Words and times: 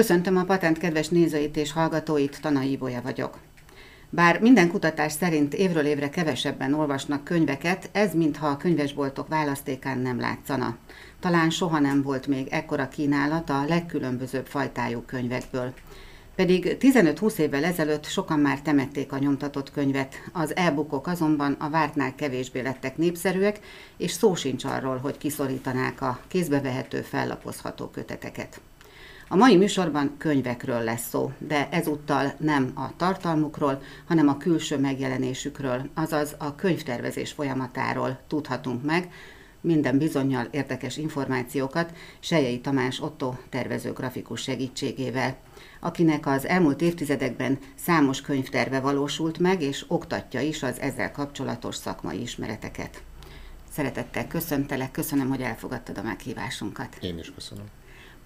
Köszöntöm 0.00 0.36
a 0.36 0.44
patent 0.44 0.78
kedves 0.78 1.08
nézőit 1.08 1.56
és 1.56 1.72
hallgatóit, 1.72 2.38
Tanai 2.40 2.70
Ibolya 2.70 3.02
vagyok. 3.02 3.38
Bár 4.10 4.40
minden 4.40 4.68
kutatás 4.68 5.12
szerint 5.12 5.54
évről 5.54 5.84
évre 5.84 6.08
kevesebben 6.08 6.74
olvasnak 6.74 7.24
könyveket, 7.24 7.88
ez 7.92 8.14
mintha 8.14 8.46
a 8.46 8.56
könyvesboltok 8.56 9.28
választékán 9.28 9.98
nem 9.98 10.20
látszana. 10.20 10.76
Talán 11.20 11.50
soha 11.50 11.78
nem 11.78 12.02
volt 12.02 12.26
még 12.26 12.48
ekkora 12.50 12.88
kínálat 12.88 13.50
a 13.50 13.64
legkülönbözőbb 13.68 14.46
fajtájú 14.46 15.00
könyvekből. 15.06 15.72
Pedig 16.34 16.76
15-20 16.80 17.38
évvel 17.38 17.64
ezelőtt 17.64 18.04
sokan 18.04 18.38
már 18.38 18.60
temették 18.62 19.12
a 19.12 19.18
nyomtatott 19.18 19.72
könyvet, 19.72 20.14
az 20.32 20.56
e-bookok 20.56 21.06
azonban 21.06 21.56
a 21.58 21.70
vártnál 21.70 22.14
kevésbé 22.14 22.60
lettek 22.60 22.96
népszerűek, 22.96 23.60
és 23.96 24.10
szó 24.10 24.34
sincs 24.34 24.64
arról, 24.64 24.96
hogy 24.96 25.18
kiszorítanák 25.18 26.00
a 26.00 26.20
kézbevehető, 26.28 27.00
fellapozható 27.00 27.86
köteteket. 27.86 28.60
A 29.32 29.36
mai 29.36 29.56
műsorban 29.56 30.14
könyvekről 30.18 30.82
lesz 30.82 31.08
szó, 31.08 31.32
de 31.38 31.68
ezúttal 31.70 32.34
nem 32.38 32.70
a 32.74 32.96
tartalmukról, 32.96 33.82
hanem 34.06 34.28
a 34.28 34.36
külső 34.36 34.78
megjelenésükről, 34.78 35.90
azaz 35.94 36.34
a 36.38 36.54
könyvtervezés 36.54 37.32
folyamatáról 37.32 38.20
tudhatunk 38.26 38.84
meg, 38.84 39.12
minden 39.60 39.98
bizonyal 39.98 40.48
érdekes 40.50 40.96
információkat 40.96 41.92
Sejei 42.20 42.60
Tamás 42.60 43.00
Otto 43.00 43.34
tervező 43.48 43.92
grafikus 43.92 44.42
segítségével, 44.42 45.36
akinek 45.80 46.26
az 46.26 46.46
elmúlt 46.46 46.80
évtizedekben 46.80 47.58
számos 47.74 48.20
könyvterve 48.20 48.80
valósult 48.80 49.38
meg, 49.38 49.62
és 49.62 49.84
oktatja 49.88 50.40
is 50.40 50.62
az 50.62 50.80
ezzel 50.80 51.12
kapcsolatos 51.12 51.74
szakmai 51.74 52.20
ismereteket. 52.20 53.02
Szeretettel 53.72 54.26
köszöntelek, 54.26 54.90
köszönöm, 54.90 55.28
hogy 55.28 55.40
elfogadtad 55.40 55.98
a 55.98 56.02
meghívásunkat. 56.02 56.96
Én 57.00 57.18
is 57.18 57.32
köszönöm. 57.34 57.64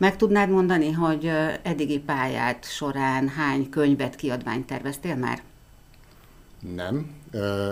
Meg 0.04 0.16
tudnád 0.16 0.48
mondani, 0.48 0.90
hogy 0.90 1.30
eddigi 1.62 1.98
pályát 1.98 2.64
során 2.64 3.28
hány 3.28 3.68
könyvet, 3.68 4.16
kiadványt 4.16 4.66
terveztél 4.66 5.16
már? 5.16 5.42
Nem. 6.74 7.10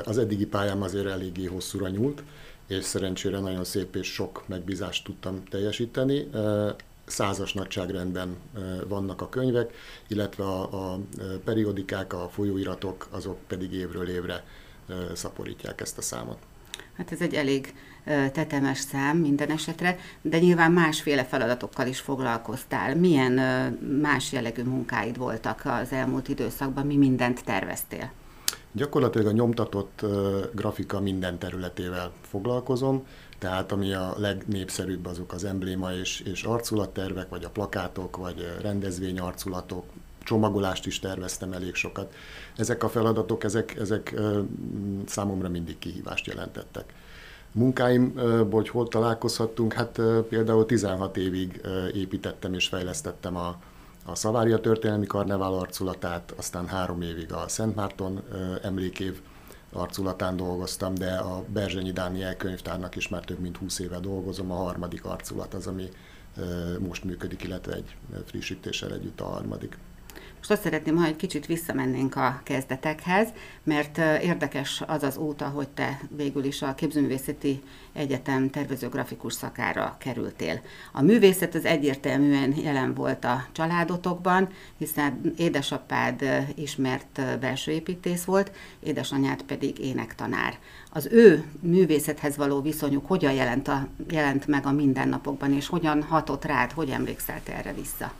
Az 0.04 0.18
eddigi 0.18 0.46
pályám 0.46 0.82
azért 0.82 1.06
eléggé 1.06 1.44
hosszúra 1.44 1.88
nyúlt, 1.88 2.22
és 2.66 2.84
szerencsére 2.84 3.38
nagyon 3.38 3.64
szép 3.64 3.96
és 3.96 4.12
sok 4.12 4.44
megbízást 4.46 5.04
tudtam 5.04 5.44
teljesíteni. 5.50 6.30
Százas 7.04 7.52
nagyságrendben 7.52 8.36
vannak 8.88 9.20
a 9.20 9.28
könyvek, 9.28 9.74
illetve 10.08 10.44
a, 10.44 10.92
a 10.92 10.98
periodikák, 11.44 12.12
a 12.12 12.28
folyóiratok, 12.32 13.06
azok 13.10 13.38
pedig 13.46 13.72
évről 13.72 14.08
évre 14.08 14.44
szaporítják 15.14 15.80
ezt 15.80 15.98
a 15.98 16.02
számot. 16.02 16.38
Hát 16.96 17.12
ez 17.12 17.20
egy 17.20 17.34
elég 17.34 17.74
tetemes 18.04 18.78
szám 18.78 19.16
minden 19.16 19.50
esetre, 19.50 19.98
de 20.22 20.38
nyilván 20.38 20.72
másféle 20.72 21.24
feladatokkal 21.24 21.86
is 21.86 22.00
foglalkoztál. 22.00 22.96
Milyen 22.96 23.32
más 24.00 24.32
jellegű 24.32 24.62
munkáid 24.62 25.16
voltak 25.16 25.62
az 25.64 25.92
elmúlt 25.92 26.28
időszakban, 26.28 26.86
mi 26.86 26.96
mindent 26.96 27.44
terveztél? 27.44 28.10
Gyakorlatilag 28.72 29.26
a 29.26 29.32
nyomtatott 29.32 30.00
grafika 30.54 31.00
minden 31.00 31.38
területével 31.38 32.12
foglalkozom, 32.20 33.06
tehát 33.38 33.72
ami 33.72 33.92
a 33.92 34.14
legnépszerűbb 34.16 35.06
azok 35.06 35.32
az 35.32 35.44
embléma 35.44 35.92
és, 35.92 36.20
és 36.20 36.42
arculattervek, 36.42 37.28
vagy 37.28 37.44
a 37.44 37.50
plakátok, 37.50 38.16
vagy 38.16 38.56
rendezvény 38.60 39.18
arculatok, 39.20 39.84
csomagolást 40.24 40.86
is 40.86 40.98
terveztem 40.98 41.52
elég 41.52 41.74
sokat. 41.74 42.14
Ezek 42.56 42.82
a 42.82 42.88
feladatok, 42.88 43.44
ezek, 43.44 43.76
ezek 43.76 44.14
számomra 45.06 45.48
mindig 45.48 45.78
kihívást 45.78 46.26
jelentettek. 46.26 46.92
Munkáimból, 47.52 48.46
hogy 48.50 48.68
hol 48.68 48.88
találkozhattunk, 48.88 49.72
hát 49.72 50.00
például 50.28 50.66
16 50.66 51.16
évig 51.16 51.60
építettem 51.94 52.54
és 52.54 52.68
fejlesztettem 52.68 53.36
a, 53.36 53.56
a 54.04 54.14
Szavária 54.14 54.60
történelmi 54.60 55.06
karnevál 55.06 55.52
arculatát, 55.52 56.34
aztán 56.36 56.66
három 56.66 57.02
évig 57.02 57.32
a 57.32 57.48
Szent 57.48 57.74
Márton 57.74 58.22
emlékév 58.62 59.20
arculatán 59.72 60.36
dolgoztam, 60.36 60.94
de 60.94 61.14
a 61.14 61.44
Berzsenyi 61.52 61.92
Dániel 61.92 62.36
könyvtárnak 62.36 62.96
is 62.96 63.08
már 63.08 63.24
több 63.24 63.38
mint 63.38 63.56
20 63.56 63.78
éve 63.78 63.98
dolgozom, 63.98 64.50
a 64.50 64.54
harmadik 64.54 65.04
arculat 65.04 65.54
az, 65.54 65.66
ami 65.66 65.88
most 66.78 67.04
működik, 67.04 67.42
illetve 67.42 67.72
egy 67.72 67.96
frissítéssel 68.24 68.92
együtt 68.92 69.20
a 69.20 69.24
harmadik. 69.24 69.78
Most 70.42 70.54
azt 70.54 70.62
szeretném, 70.62 70.96
ha 70.96 71.06
egy 71.06 71.16
kicsit 71.16 71.46
visszamennénk 71.46 72.16
a 72.16 72.40
kezdetekhez, 72.44 73.28
mert 73.62 73.98
érdekes 74.22 74.82
az 74.86 75.02
az 75.02 75.16
út, 75.16 75.42
ahogy 75.42 75.68
te 75.68 76.00
végül 76.16 76.44
is 76.44 76.62
a 76.62 76.74
Képzőművészeti 76.74 77.62
Egyetem 77.92 78.50
tervezőgrafikus 78.50 79.32
szakára 79.32 79.96
kerültél. 79.98 80.60
A 80.92 81.02
művészet 81.02 81.54
az 81.54 81.64
egyértelműen 81.64 82.54
jelen 82.56 82.94
volt 82.94 83.24
a 83.24 83.46
családotokban, 83.52 84.48
hiszen 84.78 85.32
édesapád 85.36 86.22
ismert 86.54 87.38
belsőépítész 87.40 88.24
volt, 88.24 88.52
édesanyád 88.80 89.42
pedig 89.42 89.78
énektanár. 89.78 90.58
Az 90.90 91.08
ő 91.10 91.44
művészethez 91.60 92.36
való 92.36 92.60
viszonyuk 92.60 93.06
hogyan 93.06 93.32
jelent, 93.32 93.68
a, 93.68 93.88
jelent 94.10 94.46
meg 94.46 94.66
a 94.66 94.72
mindennapokban, 94.72 95.52
és 95.52 95.66
hogyan 95.66 96.02
hatott 96.02 96.44
rád, 96.44 96.72
hogy 96.72 96.88
emlékszel 96.88 97.42
te 97.42 97.56
erre 97.56 97.72
vissza? 97.72 98.12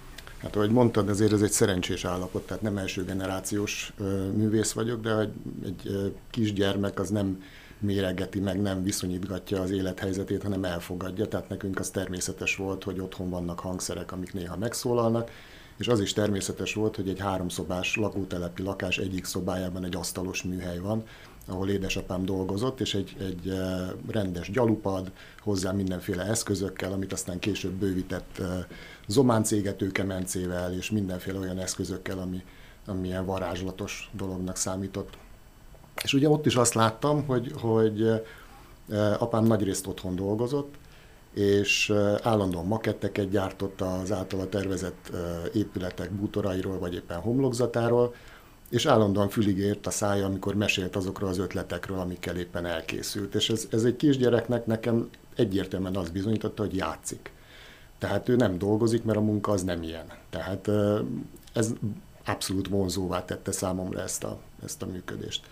Hát 0.42 0.56
ahogy 0.56 0.70
mondtad, 0.70 1.08
azért 1.08 1.32
ez 1.32 1.42
egy 1.42 1.50
szerencsés 1.50 2.04
állapot, 2.04 2.46
tehát 2.46 2.62
nem 2.62 2.76
első 2.76 3.04
generációs 3.04 3.92
művész 4.34 4.72
vagyok, 4.72 5.00
de 5.00 5.18
egy, 5.18 5.32
egy 5.64 6.14
kisgyermek 6.30 7.00
az 7.00 7.08
nem 7.08 7.42
méregeti 7.78 8.40
meg, 8.40 8.60
nem 8.60 8.82
viszonyítgatja 8.82 9.60
az 9.60 9.70
élethelyzetét, 9.70 10.42
hanem 10.42 10.64
elfogadja. 10.64 11.28
Tehát 11.28 11.48
nekünk 11.48 11.78
az 11.78 11.90
természetes 11.90 12.56
volt, 12.56 12.84
hogy 12.84 13.00
otthon 13.00 13.30
vannak 13.30 13.60
hangszerek, 13.60 14.12
amik 14.12 14.32
néha 14.32 14.56
megszólalnak, 14.56 15.30
és 15.76 15.88
az 15.88 16.00
is 16.00 16.12
természetes 16.12 16.74
volt, 16.74 16.96
hogy 16.96 17.08
egy 17.08 17.20
háromszobás 17.20 17.96
lakótelepi 17.96 18.62
lakás 18.62 18.98
egyik 18.98 19.24
szobájában 19.24 19.84
egy 19.84 19.96
asztalos 19.96 20.42
műhely 20.42 20.78
van, 20.78 21.04
ahol 21.46 21.68
édesapám 21.68 22.24
dolgozott, 22.24 22.80
és 22.80 22.94
egy, 22.94 23.16
egy 23.20 23.52
rendes 24.10 24.50
gyalupad, 24.50 25.10
hozzá 25.40 25.72
mindenféle 25.72 26.22
eszközökkel, 26.22 26.92
amit 26.92 27.12
aztán 27.12 27.38
később 27.38 27.72
bővített 27.72 28.42
zománcégető 29.06 29.90
kemencével, 29.90 30.72
és 30.72 30.90
mindenféle 30.90 31.38
olyan 31.38 31.58
eszközökkel, 31.58 32.18
ami, 32.18 32.44
ami 32.86 33.08
ilyen 33.08 33.26
varázslatos 33.26 34.10
dolognak 34.12 34.56
számított. 34.56 35.18
És 36.02 36.12
ugye 36.12 36.28
ott 36.28 36.46
is 36.46 36.56
azt 36.56 36.74
láttam, 36.74 37.26
hogy, 37.26 37.52
hogy 37.60 38.10
apám 39.18 39.44
nagyrészt 39.44 39.86
otthon 39.86 40.16
dolgozott, 40.16 40.74
és 41.34 41.92
állandóan 42.22 42.66
maketteket 42.66 43.30
gyártott 43.30 43.80
az 43.80 44.12
általa 44.12 44.48
tervezett 44.48 45.10
épületek 45.54 46.10
bútorairól, 46.10 46.78
vagy 46.78 46.94
éppen 46.94 47.20
homlokzatáról, 47.20 48.14
és 48.70 48.86
állandóan 48.86 49.28
fülig 49.28 49.58
ért 49.58 49.86
a 49.86 49.90
szája, 49.90 50.24
amikor 50.26 50.54
mesélt 50.54 50.96
azokról 50.96 51.28
az 51.28 51.38
ötletekről, 51.38 51.98
amikkel 51.98 52.36
éppen 52.36 52.66
elkészült. 52.66 53.34
És 53.34 53.50
ez, 53.50 53.66
ez 53.70 53.84
egy 53.84 53.96
kisgyereknek 53.96 54.66
nekem 54.66 55.08
egyértelműen 55.36 55.96
az 55.96 56.10
bizonyította, 56.10 56.62
hogy 56.62 56.76
játszik. 56.76 57.32
Tehát 58.02 58.28
ő 58.28 58.36
nem 58.36 58.58
dolgozik, 58.58 59.04
mert 59.04 59.18
a 59.18 59.20
munka 59.20 59.52
az 59.52 59.62
nem 59.62 59.82
ilyen. 59.82 60.04
Tehát 60.30 60.70
ez 61.52 61.72
abszolút 62.24 62.68
vonzóvá 62.68 63.24
tette 63.24 63.52
számomra 63.52 64.00
ezt 64.00 64.24
a, 64.24 64.38
ezt 64.64 64.82
a 64.82 64.86
működést. 64.86 65.44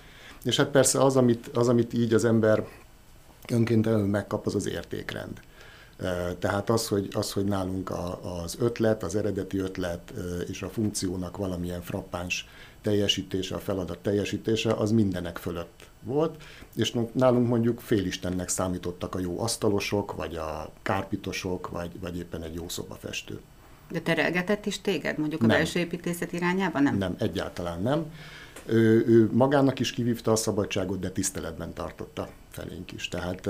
És 0.44 0.56
hát 0.56 0.68
persze 0.68 1.02
az, 1.04 1.16
amit, 1.16 1.50
az, 1.54 1.68
amit 1.68 1.92
így 1.92 2.14
az 2.14 2.24
ember 2.24 2.66
önkéntelenül 3.48 4.06
megkap, 4.06 4.46
az 4.46 4.54
az 4.54 4.68
értékrend. 4.68 5.40
Tehát 6.38 6.70
az, 6.70 6.88
hogy, 6.88 7.08
az, 7.12 7.32
hogy 7.32 7.44
nálunk 7.44 7.90
a, 7.90 8.40
az 8.42 8.56
ötlet, 8.60 9.02
az 9.02 9.14
eredeti 9.14 9.58
ötlet 9.58 10.12
és 10.48 10.62
a 10.62 10.68
funkciónak 10.68 11.36
valamilyen 11.36 11.82
frappáns 11.82 12.48
teljesítése, 12.82 13.54
a 13.54 13.58
feladat 13.58 13.98
teljesítése, 13.98 14.72
az 14.72 14.90
mindenek 14.90 15.38
fölött 15.38 15.88
volt, 16.02 16.42
és 16.76 16.96
nálunk 17.12 17.48
mondjuk 17.48 17.80
félistennek 17.80 18.48
számítottak 18.48 19.14
a 19.14 19.18
jó 19.18 19.40
asztalosok, 19.40 20.16
vagy 20.16 20.36
a 20.36 20.70
kárpitosok, 20.82 21.68
vagy, 21.68 22.00
vagy 22.00 22.16
éppen 22.16 22.42
egy 22.42 22.54
jó 22.54 22.68
szobafestő. 22.68 23.40
De 23.90 24.00
terelgetett 24.00 24.66
is 24.66 24.80
téged, 24.80 25.18
mondjuk 25.18 25.42
a 25.42 25.46
nem. 25.46 25.56
belső 25.56 25.78
építészet 25.78 26.32
irányába, 26.32 26.80
nem? 26.80 26.98
Nem, 26.98 27.14
egyáltalán 27.18 27.82
nem. 27.82 28.12
Ő, 28.66 29.04
ő 29.06 29.28
magának 29.32 29.80
is 29.80 29.92
kivívta 29.92 30.32
a 30.32 30.36
szabadságot, 30.36 30.98
de 30.98 31.10
tiszteletben 31.10 31.72
tartotta 31.72 32.28
felénk 32.50 32.92
is. 32.92 33.08
Tehát 33.08 33.48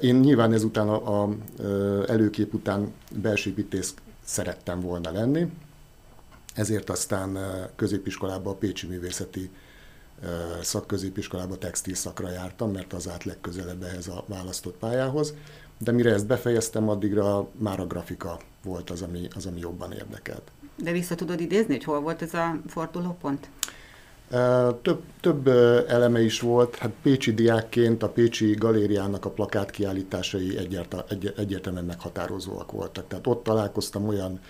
én 0.00 0.14
nyilván 0.14 0.52
ezután 0.52 0.88
a, 0.88 1.22
a 1.22 1.36
előkép 2.06 2.54
után 2.54 2.92
belső 3.16 3.50
építész 3.50 3.94
szerettem 4.24 4.80
volna 4.80 5.10
lenni, 5.10 5.50
ezért 6.54 6.90
aztán 6.90 7.38
középiskolában 7.76 8.52
a 8.52 8.56
Pécsi 8.56 8.86
Művészeti 8.86 9.50
szakközépiskolába 10.62 11.58
textil 11.58 11.94
szakra 11.94 12.30
jártam, 12.30 12.70
mert 12.70 12.92
az 12.92 13.08
állt 13.08 13.24
legközelebb 13.24 13.82
ehhez 13.82 14.08
a 14.08 14.24
választott 14.26 14.76
pályához, 14.76 15.34
de 15.78 15.92
mire 15.92 16.12
ezt 16.12 16.26
befejeztem, 16.26 16.88
addigra 16.88 17.48
már 17.58 17.80
a 17.80 17.86
grafika 17.86 18.38
volt 18.64 18.90
az, 18.90 19.02
ami, 19.02 19.28
az, 19.34 19.46
ami 19.46 19.60
jobban 19.60 19.92
érdekelt. 19.92 20.50
De 20.76 20.92
vissza 20.92 21.14
tudod 21.14 21.40
idézni, 21.40 21.74
hogy 21.74 21.84
hol 21.84 22.00
volt 22.00 22.22
ez 22.22 22.34
a 22.34 22.60
fordulópont? 22.66 23.48
Több, 24.82 25.02
több 25.20 25.46
eleme 25.88 26.20
is 26.20 26.40
volt. 26.40 26.76
Hát 26.76 26.92
Pécsi 27.02 27.34
diákként 27.34 28.02
a 28.02 28.08
Pécsi 28.08 28.54
galériának 28.54 29.24
a 29.24 29.30
plakát 29.30 29.70
kiállításai 29.70 30.58
egyértelműen 31.36 31.84
meghatározóak 31.84 32.72
voltak. 32.72 33.08
Tehát 33.08 33.26
ott 33.26 33.44
találkoztam 33.44 34.08
olyan 34.08 34.40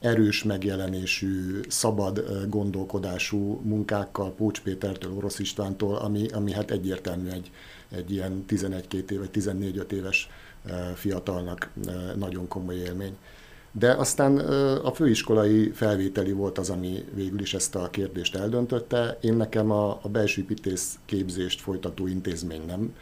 erős 0.00 0.42
megjelenésű, 0.42 1.60
szabad 1.68 2.24
gondolkodású 2.48 3.60
munkákkal, 3.64 4.32
Pócs 4.32 4.60
Pétertől, 4.60 5.12
Orosz 5.16 5.38
Istvántól, 5.38 5.96
ami, 5.96 6.26
ami 6.28 6.52
hát 6.52 6.70
egyértelmű 6.70 7.28
egy, 7.28 7.50
egy 7.90 8.12
ilyen 8.12 8.44
11-2 8.48 9.10
év 9.10 9.18
vagy 9.18 9.30
14-5 9.32 9.90
éves 9.90 10.28
fiatalnak 10.94 11.70
nagyon 12.16 12.48
komoly 12.48 12.76
élmény. 12.76 13.16
De 13.72 13.92
aztán 13.92 14.38
a 14.78 14.92
főiskolai 14.92 15.70
felvételi 15.70 16.32
volt 16.32 16.58
az, 16.58 16.70
ami 16.70 17.04
végül 17.14 17.40
is 17.40 17.54
ezt 17.54 17.74
a 17.74 17.90
kérdést 17.90 18.34
eldöntötte. 18.34 19.18
Én 19.20 19.34
nekem 19.34 19.70
a, 19.70 19.98
a 20.02 20.08
belső 20.08 20.40
építész 20.40 20.98
képzést 21.04 21.60
folytató 21.60 22.06
intézmény 22.06 22.66
nem 22.66 22.94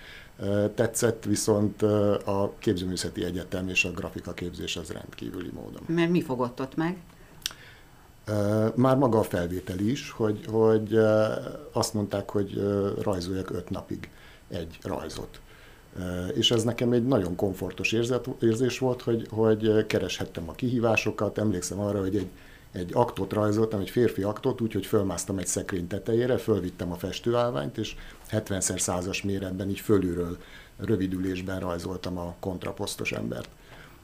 tetszett, 0.75 1.25
viszont 1.25 1.83
a 2.25 2.53
képzőművészeti 2.59 3.25
egyetem 3.25 3.69
és 3.69 3.85
a 3.85 3.91
grafika 3.91 4.33
képzés 4.33 4.77
az 4.77 4.91
rendkívüli 4.91 5.51
módon. 5.55 5.83
Mert 5.87 6.11
mi 6.11 6.23
fogott 6.23 6.61
ott 6.61 6.77
meg? 6.77 6.97
Már 8.75 8.97
maga 8.97 9.19
a 9.19 9.23
felvétel 9.23 9.79
is, 9.79 10.11
hogy, 10.11 10.45
hogy 10.51 10.99
azt 11.73 11.95
mondták, 11.95 12.31
hogy 12.31 12.63
rajzoljak 13.03 13.51
öt 13.51 13.71
napig 13.71 14.11
egy 14.49 14.79
rajzot. 14.83 15.41
És 16.35 16.51
ez 16.51 16.63
nekem 16.63 16.93
egy 16.93 17.07
nagyon 17.07 17.37
komfortos 17.37 17.93
érzet, 17.93 18.29
érzés 18.41 18.79
volt, 18.79 19.03
hogy, 19.03 19.27
hogy 19.31 19.87
kereshettem 19.87 20.49
a 20.49 20.53
kihívásokat. 20.53 21.39
Emlékszem 21.39 21.81
arra, 21.81 22.01
hogy 22.01 22.17
egy, 22.17 22.29
egy 22.73 22.91
aktot 22.93 23.33
rajzoltam, 23.33 23.81
egy 23.81 23.91
férfi 23.91 24.23
aktot, 24.23 24.61
úgyhogy 24.61 24.87
fölmásztam 24.87 25.39
egy 25.39 25.47
szekrény 25.47 25.87
tetejére, 25.87 26.37
fölvittem 26.37 26.93
a 26.93 26.97
festőállványt, 26.97 27.79
és 27.79 27.95
70 28.29 28.61
százas 28.61 29.23
méretben 29.23 29.69
így 29.69 29.81
fölülről 29.81 30.39
rövidülésben 30.77 31.61
rajzoltam 31.61 32.19
a 32.19 32.35
kontraposztos 32.41 33.13
embert. 33.13 33.49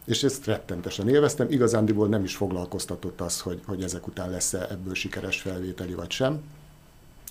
És 0.05 0.23
ezt 0.23 0.47
rettentesen 0.47 1.09
élveztem, 1.09 1.51
igazándiból 1.51 2.09
nem 2.09 2.25
is 2.25 2.37
foglalkoztatott 2.37 3.21
az, 3.21 3.41
hogy, 3.41 3.61
hogy 3.67 3.83
ezek 3.83 4.07
után 4.07 4.31
lesz-e 4.31 4.67
ebből 4.71 4.95
sikeres 4.95 5.41
felvételi 5.41 5.95
vagy 5.95 6.11
sem. 6.11 6.41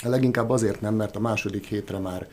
Leginkább 0.03 0.49
azért 0.49 0.81
nem, 0.81 0.95
mert 0.95 1.15
a 1.15 1.19
második 1.19 1.65
hétre 1.65 1.97
már 1.97 2.27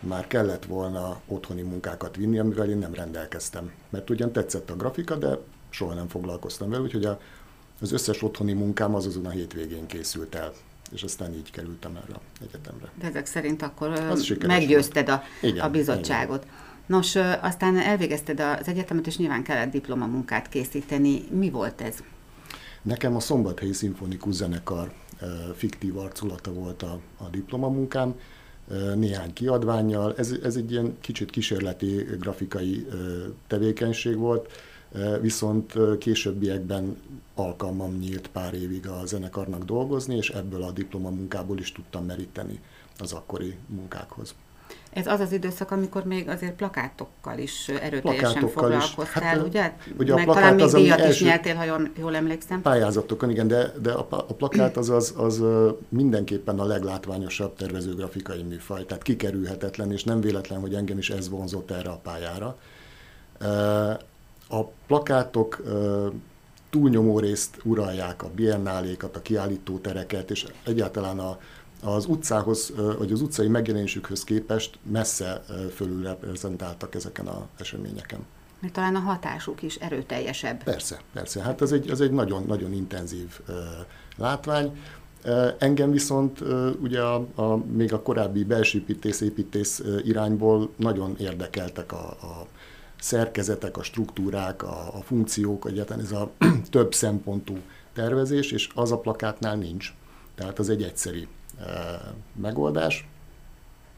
már 0.00 0.26
kellett 0.26 0.64
volna 0.64 1.20
otthoni 1.26 1.62
munkákat 1.62 2.16
vinni, 2.16 2.38
amivel 2.38 2.70
én 2.70 2.78
nem 2.78 2.94
rendelkeztem. 2.94 3.72
Mert 3.88 4.10
ugyan 4.10 4.32
tetszett 4.32 4.70
a 4.70 4.76
grafika, 4.76 5.16
de 5.16 5.38
soha 5.70 5.94
nem 5.94 6.08
foglalkoztam 6.08 6.70
vele, 6.70 6.82
úgyhogy 6.82 7.04
a, 7.04 7.20
az 7.80 7.92
összes 7.92 8.22
otthoni 8.22 8.52
munkám 8.52 8.94
az 8.94 9.06
azon 9.06 9.26
a 9.26 9.30
hétvégén 9.30 9.86
készült 9.86 10.34
el 10.34 10.52
és 10.92 11.02
aztán 11.02 11.32
így 11.32 11.50
kerültem 11.50 11.96
erre 11.96 12.14
a 12.14 12.20
egyetemre. 12.40 12.90
De 12.98 13.06
ezek 13.06 13.26
szerint 13.26 13.62
akkor 13.62 14.16
meggyőzted 14.46 15.08
a, 15.08 15.22
igen, 15.42 15.64
a 15.64 15.70
bizottságot. 15.70 16.42
Igen. 16.42 16.54
Nos, 16.86 17.16
aztán 17.40 17.78
elvégezted 17.78 18.40
az 18.40 18.68
egyetemet, 18.68 19.06
és 19.06 19.16
nyilván 19.16 19.42
kellett 19.42 19.70
diplomamunkát 19.70 20.48
készíteni. 20.48 21.22
Mi 21.30 21.50
volt 21.50 21.80
ez? 21.80 21.94
Nekem 22.82 23.16
a 23.16 23.20
Szombathelyi 23.20 23.72
Szimfonikus 23.72 24.34
Zenekar 24.34 24.92
fiktív 25.56 25.96
arculata 25.96 26.52
volt 26.52 26.82
a, 26.82 27.00
a 27.16 27.28
diplomamunkám, 27.28 28.14
néhány 28.94 29.32
kiadványjal. 29.32 30.14
Ez, 30.16 30.34
ez 30.42 30.56
egy 30.56 30.70
ilyen 30.70 30.96
kicsit 31.00 31.30
kísérleti 31.30 32.06
grafikai 32.18 32.86
tevékenység 33.46 34.16
volt, 34.16 34.50
viszont 35.20 35.72
későbbiekben 35.98 36.96
alkalmam 37.34 37.98
nyílt 37.98 38.28
pár 38.28 38.54
évig 38.54 38.88
a 38.88 39.06
zenekarnak 39.06 39.64
dolgozni, 39.64 40.16
és 40.16 40.30
ebből 40.30 40.62
a 40.62 40.70
diplomamunkából 40.70 41.58
is 41.58 41.72
tudtam 41.72 42.04
meríteni 42.04 42.60
az 42.98 43.12
akkori 43.12 43.54
munkákhoz. 43.66 44.34
Ez 44.92 45.06
az 45.06 45.20
az 45.20 45.32
időszak, 45.32 45.70
amikor 45.70 46.04
még 46.04 46.28
azért 46.28 46.52
plakátokkal 46.52 47.38
is 47.38 47.68
erőteljesen 47.68 48.32
plakátokkal 48.32 48.62
foglalkoztál, 48.62 49.22
is. 49.22 49.28
Hát, 49.28 49.46
ugye? 49.46 49.72
ugye 49.98 50.14
Meg 50.14 50.28
a 50.28 50.32
talán 50.32 50.54
még 50.54 50.66
díjat 50.66 51.08
is 51.08 51.22
nyertél, 51.22 51.54
ha 51.54 51.64
jól, 51.64 51.90
jól 51.98 52.16
emlékszem. 52.16 52.62
Pályázatokon, 52.62 53.30
igen, 53.30 53.48
de, 53.48 53.72
de 53.82 53.92
a, 53.92 54.06
a 54.10 54.34
plakát 54.34 54.76
az, 54.76 54.90
az, 54.90 55.14
az 55.16 55.42
mindenképpen 55.88 56.58
a 56.58 56.64
leglátványosabb 56.64 57.56
tervezőgrafikai 57.56 58.42
műfaj, 58.42 58.84
tehát 58.84 59.02
kikerülhetetlen, 59.02 59.92
és 59.92 60.04
nem 60.04 60.20
véletlen, 60.20 60.60
hogy 60.60 60.74
engem 60.74 60.98
is 60.98 61.10
ez 61.10 61.28
vonzott 61.28 61.70
erre 61.70 61.90
a 61.90 62.00
pályára. 62.02 62.58
A 64.48 64.64
plakátok 64.86 65.62
túlnyomó 66.70 67.18
részt 67.18 67.58
uralják 67.64 68.22
a 68.22 68.30
biennálékat, 68.34 69.16
a 69.16 69.22
kiállítótereket, 69.22 70.30
és 70.30 70.46
egyáltalán 70.64 71.18
a, 71.18 71.38
az 71.82 72.06
utcához, 72.06 72.72
vagy 72.98 73.12
az 73.12 73.20
utcai 73.20 73.48
megjelenésükhöz 73.48 74.24
képest 74.24 74.78
messze 74.82 75.44
fölül 75.74 76.02
reprezentáltak 76.02 76.94
ezeken 76.94 77.26
az 77.26 77.42
eseményeken. 77.58 78.18
Mert 78.60 78.72
talán 78.72 78.94
a 78.94 78.98
hatásuk 78.98 79.62
is 79.62 79.74
erőteljesebb. 79.74 80.62
Persze, 80.62 81.00
persze. 81.12 81.42
Hát 81.42 81.62
ez 81.62 81.72
egy, 81.72 81.90
ez 81.90 82.00
egy 82.00 82.10
nagyon, 82.10 82.44
nagyon 82.46 82.72
intenzív 82.72 83.40
látvány. 84.16 84.78
Engem 85.58 85.90
viszont 85.90 86.40
ugye 86.80 87.00
a, 87.00 87.26
a, 87.34 87.56
még 87.56 87.92
a 87.92 88.02
korábbi 88.02 88.44
belsőépítész, 88.44 89.20
építész 89.20 89.82
irányból 90.04 90.70
nagyon 90.76 91.16
érdekeltek 91.18 91.92
a, 91.92 92.08
a 92.08 92.46
szerkezetek, 93.00 93.76
a 93.76 93.82
struktúrák, 93.82 94.62
a, 94.62 94.96
a 94.96 95.02
funkciók, 95.02 95.66
egyáltalán 95.66 96.04
ez 96.04 96.12
a 96.12 96.30
több 96.70 96.94
szempontú 96.94 97.58
tervezés, 97.92 98.52
és 98.52 98.68
az 98.74 98.92
a 98.92 98.98
plakátnál 98.98 99.56
nincs. 99.56 99.94
Tehát 100.34 100.58
az 100.58 100.68
egy 100.68 100.82
egyszeri 100.82 101.28
megoldás, 102.34 103.08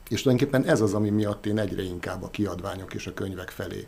és 0.09 0.23
tulajdonképpen 0.23 0.67
ez 0.67 0.81
az, 0.81 0.95
ami 0.95 1.11
miatt 1.11 1.47
én 1.47 1.59
egyre 1.59 1.83
inkább 1.83 2.23
a 2.23 2.31
kiadványok 2.31 2.95
és 2.95 3.07
a 3.07 3.15
könyvek 3.15 3.51
felé 3.51 3.87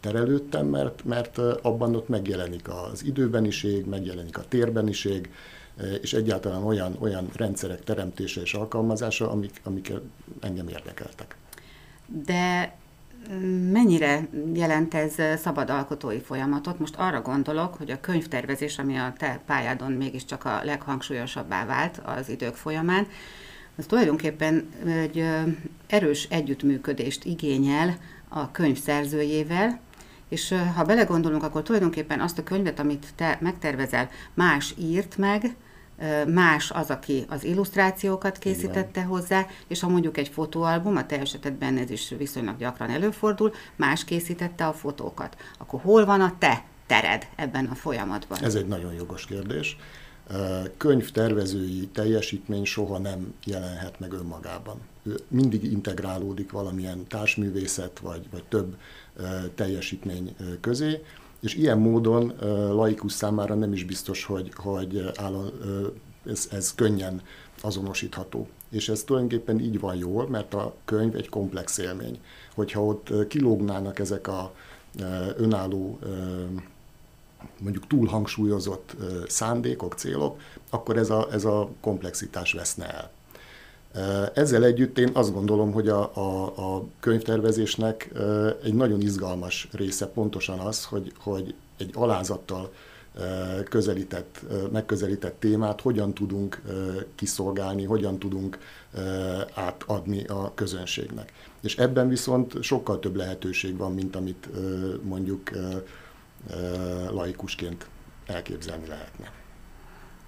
terelődtem, 0.00 0.66
mert, 0.66 1.04
mert 1.04 1.38
abban 1.38 1.94
ott 1.94 2.08
megjelenik 2.08 2.68
az 2.68 3.04
időbeniség, 3.04 3.86
megjelenik 3.86 4.38
a 4.38 4.44
térbeniség, 4.48 5.30
és 6.00 6.12
egyáltalán 6.12 6.64
olyan, 6.64 6.96
olyan 7.00 7.28
rendszerek 7.36 7.84
teremtése 7.84 8.40
és 8.40 8.54
alkalmazása, 8.54 9.30
amik, 9.30 9.60
amik 9.64 9.92
engem 10.40 10.68
érdekeltek. 10.68 11.36
De 12.06 12.76
Mennyire 13.70 14.28
jelent 14.52 14.94
ez 14.94 15.14
szabad 15.40 15.70
alkotói 15.70 16.20
folyamatot? 16.20 16.78
Most 16.78 16.96
arra 16.96 17.20
gondolok, 17.20 17.74
hogy 17.74 17.90
a 17.90 18.00
könyvtervezés, 18.00 18.78
ami 18.78 18.96
a 18.96 19.12
te 19.18 19.40
pályádon 19.46 19.92
mégiscsak 19.92 20.44
a 20.44 20.60
leghangsúlyosabbá 20.62 21.66
vált 21.66 22.00
az 22.04 22.28
idők 22.28 22.54
folyamán, 22.54 23.06
az 23.76 23.86
tulajdonképpen 23.86 24.68
egy 24.86 25.24
erős 25.86 26.26
együttműködést 26.30 27.24
igényel 27.24 27.96
a 28.28 28.50
könyv 28.50 28.78
szerzőjével, 28.78 29.80
és 30.28 30.54
ha 30.74 30.84
belegondolunk, 30.84 31.42
akkor 31.42 31.62
tulajdonképpen 31.62 32.20
azt 32.20 32.38
a 32.38 32.42
könyvet, 32.42 32.78
amit 32.78 33.06
te 33.16 33.38
megtervezel, 33.40 34.08
más 34.34 34.74
írt 34.78 35.16
meg, 35.16 35.54
más 36.26 36.70
az, 36.70 36.90
aki 36.90 37.24
az 37.28 37.44
illusztrációkat 37.44 38.38
készítette 38.38 39.00
Igen. 39.00 39.06
hozzá, 39.06 39.46
és 39.68 39.80
ha 39.80 39.88
mondjuk 39.88 40.16
egy 40.18 40.28
fotóalbum, 40.28 40.96
a 40.96 41.06
te 41.06 41.20
esetedben 41.20 41.76
ez 41.76 41.90
is 41.90 42.14
viszonylag 42.18 42.56
gyakran 42.58 42.90
előfordul, 42.90 43.52
más 43.76 44.04
készítette 44.04 44.66
a 44.66 44.72
fotókat. 44.72 45.36
Akkor 45.58 45.80
hol 45.80 46.04
van 46.04 46.20
a 46.20 46.34
te 46.38 46.64
tered 46.86 47.26
ebben 47.36 47.66
a 47.66 47.74
folyamatban? 47.74 48.38
Ez 48.42 48.54
egy 48.54 48.66
nagyon 48.66 48.92
jogos 48.92 49.26
kérdés. 49.26 49.76
Könyvtervezői 50.76 51.88
teljesítmény 51.92 52.64
soha 52.64 52.98
nem 52.98 53.34
jelenhet 53.44 54.00
meg 54.00 54.12
önmagában. 54.12 54.76
Ő 55.02 55.14
mindig 55.28 55.64
integrálódik 55.64 56.52
valamilyen 56.52 57.06
társművészet, 57.06 57.98
vagy, 57.98 58.26
vagy 58.30 58.44
több 58.44 58.76
teljesítmény 59.54 60.36
közé, 60.60 61.00
és 61.44 61.54
ilyen 61.54 61.78
módon 61.78 62.32
laikus 62.72 63.12
számára 63.12 63.54
nem 63.54 63.72
is 63.72 63.84
biztos, 63.84 64.24
hogy, 64.24 64.50
hogy 64.54 65.10
áll, 65.16 65.52
ez, 66.26 66.48
ez 66.50 66.74
könnyen 66.74 67.22
azonosítható. 67.60 68.48
És 68.70 68.88
ez 68.88 69.02
tulajdonképpen 69.02 69.60
így 69.60 69.80
van 69.80 69.96
jól, 69.96 70.28
mert 70.28 70.54
a 70.54 70.74
könyv 70.84 71.16
egy 71.16 71.28
komplex 71.28 71.78
élmény. 71.78 72.20
Hogyha 72.54 72.84
ott 72.84 73.26
kilógnának 73.28 73.98
ezek 73.98 74.28
a 74.28 74.54
önálló 75.36 75.98
mondjuk 77.58 77.86
túl 77.86 78.06
hangsúlyozott 78.06 78.96
szándékok, 79.26 79.94
célok, 79.94 80.40
akkor 80.70 80.96
ez 80.96 81.10
a, 81.10 81.28
ez 81.32 81.44
a 81.44 81.68
komplexitás 81.80 82.52
veszne 82.52 82.94
el. 82.94 83.10
Ezzel 84.34 84.64
együtt 84.64 84.98
én 84.98 85.10
azt 85.12 85.32
gondolom, 85.32 85.72
hogy 85.72 85.88
a, 85.88 86.16
a, 86.16 86.44
a 86.76 86.84
könyvtervezésnek 87.00 88.10
egy 88.62 88.74
nagyon 88.74 89.00
izgalmas 89.00 89.68
része 89.72 90.06
pontosan 90.06 90.58
az, 90.58 90.84
hogy, 90.84 91.12
hogy 91.18 91.54
egy 91.78 91.90
alázattal 91.94 92.72
közelített, 93.68 94.40
megközelített 94.72 95.40
témát 95.40 95.80
hogyan 95.80 96.14
tudunk 96.14 96.62
kiszolgálni, 97.14 97.84
hogyan 97.84 98.18
tudunk 98.18 98.58
átadni 99.54 100.24
a 100.24 100.52
közönségnek. 100.54 101.32
És 101.62 101.76
ebben 101.76 102.08
viszont 102.08 102.62
sokkal 102.62 102.98
több 102.98 103.16
lehetőség 103.16 103.76
van, 103.76 103.94
mint 103.94 104.16
amit 104.16 104.48
mondjuk 105.02 105.50
laikusként 107.10 107.86
elképzelni 108.26 108.86
lehetne. 108.86 109.43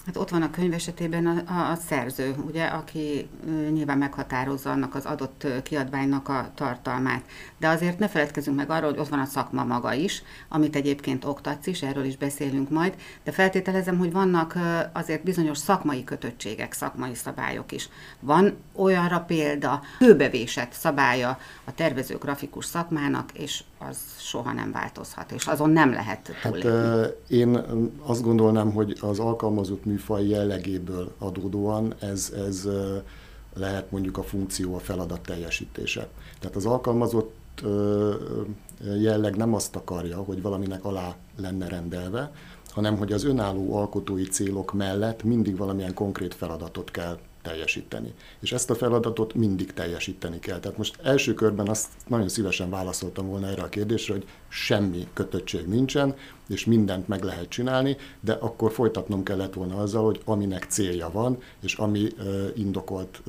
Hát 0.06 0.16
ott 0.16 0.30
van 0.30 0.42
a 0.42 0.50
könyv 0.50 0.72
esetében 0.72 1.26
a, 1.26 1.52
a, 1.52 1.70
a 1.70 1.74
szerző, 1.74 2.34
ugye, 2.46 2.64
aki 2.64 3.28
nyilván 3.70 3.98
meghatározza 3.98 4.70
annak 4.70 4.94
az 4.94 5.04
adott 5.04 5.46
kiadványnak 5.62 6.28
a 6.28 6.50
tartalmát. 6.54 7.22
De 7.58 7.68
azért 7.68 7.98
ne 7.98 8.08
feledkezzünk 8.08 8.56
meg 8.56 8.70
arról, 8.70 8.90
hogy 8.90 8.98
ott 8.98 9.08
van 9.08 9.18
a 9.18 9.24
szakma 9.24 9.64
maga 9.64 9.92
is, 9.92 10.22
amit 10.48 10.76
egyébként 10.76 11.24
oktatsz 11.24 11.66
is, 11.66 11.82
erről 11.82 12.04
is 12.04 12.16
beszélünk 12.16 12.70
majd, 12.70 12.94
de 13.24 13.32
feltételezem, 13.32 13.98
hogy 13.98 14.12
vannak 14.12 14.54
azért 14.92 15.22
bizonyos 15.22 15.58
szakmai 15.58 16.04
kötöttségek, 16.04 16.72
szakmai 16.72 17.14
szabályok 17.14 17.72
is. 17.72 17.88
Van 18.20 18.56
olyanra 18.72 19.20
példa, 19.20 19.82
kőbevésett 19.98 20.72
szabálya 20.72 21.38
a 21.64 21.74
tervező 21.74 22.16
grafikus 22.16 22.64
szakmának, 22.64 23.32
és 23.32 23.64
az 23.78 23.96
soha 24.18 24.52
nem 24.52 24.72
változhat, 24.72 25.32
és 25.32 25.46
azon 25.46 25.70
nem 25.70 25.92
lehet 25.92 26.32
túlélni. 26.42 26.70
Hát 26.70 27.14
én 27.28 27.62
azt 28.02 28.22
gondolnám, 28.22 28.72
hogy 28.72 28.98
az 29.00 29.18
alkalmazott 29.18 29.84
műfaj 29.84 30.26
jellegéből 30.26 31.12
adódóan 31.18 31.94
ez, 31.98 32.32
ez 32.46 32.68
lehet 33.54 33.90
mondjuk 33.90 34.18
a 34.18 34.22
funkció, 34.22 34.74
a 34.74 34.78
feladat 34.78 35.20
teljesítése. 35.20 36.08
Tehát 36.40 36.56
az 36.56 36.66
alkalmazott 36.66 37.34
jelleg 38.98 39.36
nem 39.36 39.54
azt 39.54 39.76
akarja, 39.76 40.16
hogy 40.16 40.42
valaminek 40.42 40.84
alá 40.84 41.14
lenne 41.40 41.68
rendelve, 41.68 42.32
hanem 42.70 42.96
hogy 42.96 43.12
az 43.12 43.24
önálló 43.24 43.76
alkotói 43.76 44.24
célok 44.24 44.72
mellett 44.72 45.22
mindig 45.22 45.56
valamilyen 45.56 45.94
konkrét 45.94 46.34
feladatot 46.34 46.90
kell 46.90 47.18
teljesíteni. 47.46 48.14
És 48.40 48.52
ezt 48.52 48.70
a 48.70 48.74
feladatot 48.74 49.34
mindig 49.34 49.72
teljesíteni 49.72 50.38
kell. 50.38 50.58
Tehát 50.58 50.78
most 50.78 50.98
első 51.02 51.34
körben 51.34 51.68
azt 51.68 51.88
nagyon 52.06 52.28
szívesen 52.28 52.70
válaszoltam 52.70 53.26
volna 53.26 53.46
erre 53.46 53.62
a 53.62 53.68
kérdésre, 53.68 54.12
hogy 54.12 54.26
semmi 54.48 55.08
kötöttség 55.12 55.66
nincsen, 55.66 56.14
és 56.48 56.64
mindent 56.64 57.08
meg 57.08 57.22
lehet 57.22 57.48
csinálni, 57.48 57.96
de 58.20 58.32
akkor 58.32 58.72
folytatnom 58.72 59.22
kellett 59.22 59.54
volna 59.54 59.76
azzal, 59.76 60.04
hogy 60.04 60.20
aminek 60.24 60.64
célja 60.68 61.10
van, 61.10 61.38
és 61.62 61.74
ami 61.74 62.08
indokolt, 62.54 63.22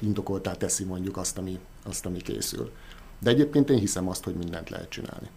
indokoltá 0.00 0.52
teszi 0.52 0.84
mondjuk 0.84 1.16
azt 1.16 1.38
ami, 1.38 1.58
azt, 1.84 2.06
ami 2.06 2.18
készül. 2.18 2.70
De 3.18 3.30
egyébként 3.30 3.70
én 3.70 3.78
hiszem 3.78 4.08
azt, 4.08 4.24
hogy 4.24 4.34
mindent 4.34 4.70
lehet 4.70 4.88
csinálni. 4.88 5.28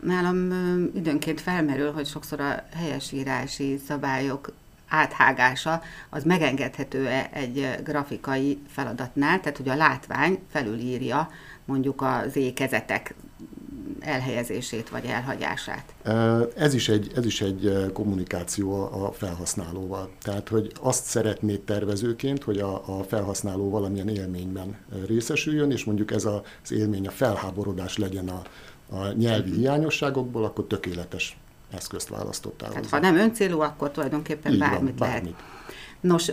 Nálam 0.00 0.50
időnként 0.94 1.40
felmerül, 1.40 1.92
hogy 1.92 2.06
sokszor 2.06 2.40
a 2.40 2.64
helyesírási 2.72 3.80
szabályok 3.86 4.52
áthágása 4.90 5.82
az 6.10 6.24
megengedhető-e 6.24 7.30
egy 7.32 7.68
grafikai 7.84 8.58
feladatnál, 8.68 9.40
tehát 9.40 9.56
hogy 9.56 9.68
a 9.68 9.76
látvány 9.76 10.38
felülírja 10.50 11.28
mondjuk 11.64 12.02
az 12.02 12.36
ékezetek 12.36 13.14
elhelyezését 14.00 14.88
vagy 14.88 15.04
elhagyását. 15.04 15.94
Ez 16.56 16.74
is, 16.74 16.88
egy, 16.88 17.12
ez 17.16 17.24
is 17.24 17.40
egy 17.40 17.90
kommunikáció 17.92 18.72
a 19.04 19.12
felhasználóval. 19.12 20.10
Tehát, 20.22 20.48
hogy 20.48 20.72
azt 20.80 21.04
szeretnéd 21.04 21.60
tervezőként, 21.60 22.42
hogy 22.42 22.58
a, 22.58 22.98
a 22.98 23.02
felhasználó 23.02 23.70
valamilyen 23.70 24.08
élményben 24.08 24.76
részesüljön, 25.06 25.70
és 25.70 25.84
mondjuk 25.84 26.10
ez 26.10 26.24
az 26.24 26.72
élmény, 26.72 27.06
a 27.06 27.10
felháborodás 27.10 27.96
legyen 27.96 28.28
a, 28.28 28.42
a 28.96 29.12
nyelvi 29.12 29.50
hiányosságokból, 29.50 30.44
akkor 30.44 30.66
tökéletes 30.66 31.38
eszközt 31.70 32.08
választottál. 32.08 32.68
Tehát 32.68 32.88
ha 32.88 32.98
nem 32.98 33.16
öncélú, 33.16 33.60
akkor 33.60 33.90
tulajdonképpen 33.90 34.52
Így 34.52 34.58
bármit, 34.58 34.98
van, 34.98 35.08
bármit 35.08 35.22
lehet. 35.22 35.58
Nos, 36.00 36.30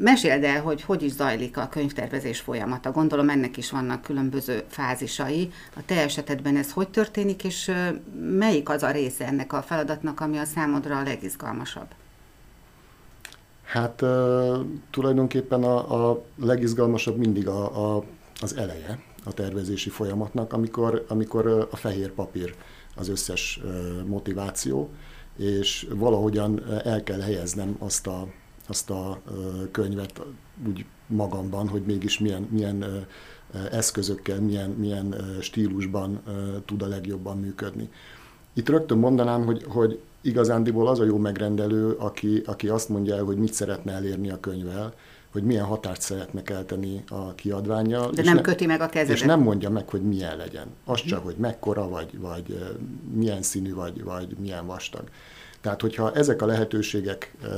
meséld 0.00 0.44
el, 0.44 0.62
hogy 0.62 0.82
hogy 0.82 1.02
is 1.02 1.12
zajlik 1.12 1.56
a 1.56 1.68
könyvtervezés 1.68 2.40
folyamata. 2.40 2.90
Gondolom 2.90 3.28
ennek 3.28 3.56
is 3.56 3.70
vannak 3.70 4.02
különböző 4.02 4.64
fázisai. 4.68 5.52
A 5.76 5.80
te 5.86 6.00
esetedben 6.00 6.56
ez 6.56 6.72
hogy 6.72 6.88
történik, 6.88 7.44
és 7.44 7.72
melyik 8.38 8.68
az 8.68 8.82
a 8.82 8.90
része 8.90 9.26
ennek 9.26 9.52
a 9.52 9.62
feladatnak, 9.62 10.20
ami 10.20 10.38
a 10.38 10.44
számodra 10.44 10.98
a 10.98 11.02
legizgalmasabb? 11.02 11.88
Hát 13.64 14.02
tulajdonképpen 14.90 15.62
a, 15.62 16.10
a 16.10 16.24
legizgalmasabb 16.36 17.16
mindig 17.16 17.48
a, 17.48 17.96
a, 17.96 18.04
az 18.40 18.56
eleje 18.56 18.98
a 19.24 19.32
tervezési 19.32 19.90
folyamatnak, 19.90 20.52
amikor, 20.52 21.04
amikor 21.08 21.68
a 21.70 21.76
fehér 21.76 22.10
papír 22.10 22.54
az 22.96 23.08
összes 23.08 23.60
motiváció, 24.06 24.90
és 25.36 25.86
valahogyan 25.94 26.62
el 26.84 27.02
kell 27.02 27.20
helyeznem 27.20 27.76
azt 27.78 28.06
a, 28.06 28.28
azt 28.66 28.90
a 28.90 29.20
könyvet 29.70 30.22
úgy 30.66 30.84
magamban, 31.06 31.68
hogy 31.68 31.82
mégis 31.82 32.18
milyen, 32.18 32.48
milyen 32.50 33.06
eszközökkel, 33.70 34.40
milyen, 34.40 34.70
milyen 34.70 35.14
stílusban 35.40 36.22
tud 36.64 36.82
a 36.82 36.86
legjobban 36.86 37.38
működni. 37.38 37.90
Itt 38.52 38.68
rögtön 38.68 38.98
mondanám, 38.98 39.44
hogy, 39.44 39.64
hogy 39.68 40.00
igazándiból 40.20 40.88
az 40.88 41.00
a 41.00 41.04
jó 41.04 41.18
megrendelő, 41.18 41.90
aki, 41.90 42.42
aki 42.46 42.68
azt 42.68 42.88
mondja 42.88 43.16
el, 43.16 43.24
hogy 43.24 43.36
mit 43.36 43.52
szeretne 43.52 43.92
elérni 43.92 44.30
a 44.30 44.40
könyvvel, 44.40 44.94
hogy 45.36 45.44
milyen 45.44 45.64
hatást 45.64 46.00
szeretne 46.00 46.42
kelteni 46.42 47.04
a 47.08 47.34
kiadványjal. 47.34 48.10
De 48.10 48.22
nem 48.22 48.34
ne, 48.34 48.40
köti 48.40 48.66
meg 48.66 48.80
a 48.80 48.88
kezedet. 48.88 49.16
És 49.16 49.22
nem 49.22 49.40
mondja 49.40 49.70
meg, 49.70 49.88
hogy 49.88 50.02
milyen 50.02 50.36
legyen. 50.36 50.66
Az 50.84 51.00
csak, 51.00 51.24
hogy 51.24 51.36
mekkora, 51.36 51.88
vagy, 51.88 52.18
vagy 52.18 52.76
milyen 53.12 53.42
színű, 53.42 53.74
vagy, 53.74 54.04
vagy 54.04 54.36
milyen 54.38 54.66
vastag. 54.66 55.04
Tehát, 55.60 55.80
hogyha 55.80 56.12
ezek 56.12 56.42
a 56.42 56.46
lehetőségek 56.46 57.34
e, 57.42 57.48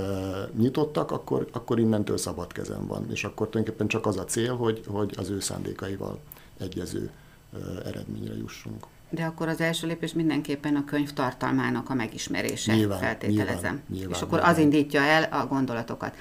nyitottak, 0.57 1.11
akkor, 1.11 1.49
akkor 1.53 1.79
innentől 1.79 2.17
szabad 2.17 2.53
kezem 2.53 2.87
van. 2.87 3.07
És 3.11 3.25
akkor 3.25 3.49
tulajdonképpen 3.49 3.89
csak 3.89 4.07
az 4.07 4.17
a 4.17 4.25
cél, 4.25 4.57
hogy, 4.57 4.83
hogy 4.87 5.15
az 5.17 5.31
ő 5.31 5.41
szándékaival 5.41 6.19
egyező 6.61 7.11
e, 7.53 7.59
eredményre 7.89 8.37
jussunk. 8.37 8.87
De 9.11 9.25
akkor 9.25 9.49
az 9.49 9.61
első 9.61 9.87
lépés 9.87 10.13
mindenképpen 10.13 10.77
a 10.77 10.85
könyv 10.85 11.13
tartalmának 11.13 11.91
a 11.91 11.95
megismerése, 11.95 12.75
nyilván, 12.75 12.99
feltételezem. 12.99 13.55
Nyilván, 13.55 13.83
nyilván, 13.89 14.11
és 14.11 14.23
akkor 14.23 14.39
nyilván. 14.39 14.51
az 14.55 14.59
indítja 14.59 15.01
el 15.01 15.23
a 15.23 15.47
gondolatokat. 15.47 16.15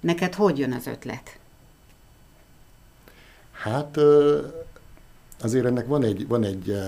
Neked 0.00 0.34
hogy 0.34 0.58
jön 0.58 0.72
az 0.72 0.86
ötlet? 0.86 1.38
Hát 3.52 3.98
azért 5.40 5.64
ennek 5.64 5.86
van 5.86 6.04
egy, 6.04 6.26
van 6.26 6.44
egy 6.44 6.78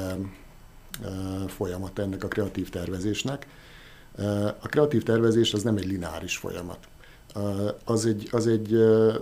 folyamat 1.47 1.99
ennek 1.99 2.25
a 2.25 2.29
kreatív 2.29 2.69
tervezésnek. 2.69 3.47
A 4.61 4.69
kreatív 4.69 5.03
tervezés 5.03 5.53
az 5.53 5.63
nem 5.63 5.77
egy 5.77 5.87
lineáris 5.87 6.37
folyamat. 6.37 6.79
Az 7.85 8.07
egy, 8.07 8.29
az 8.33 8.47
egy 8.47 8.77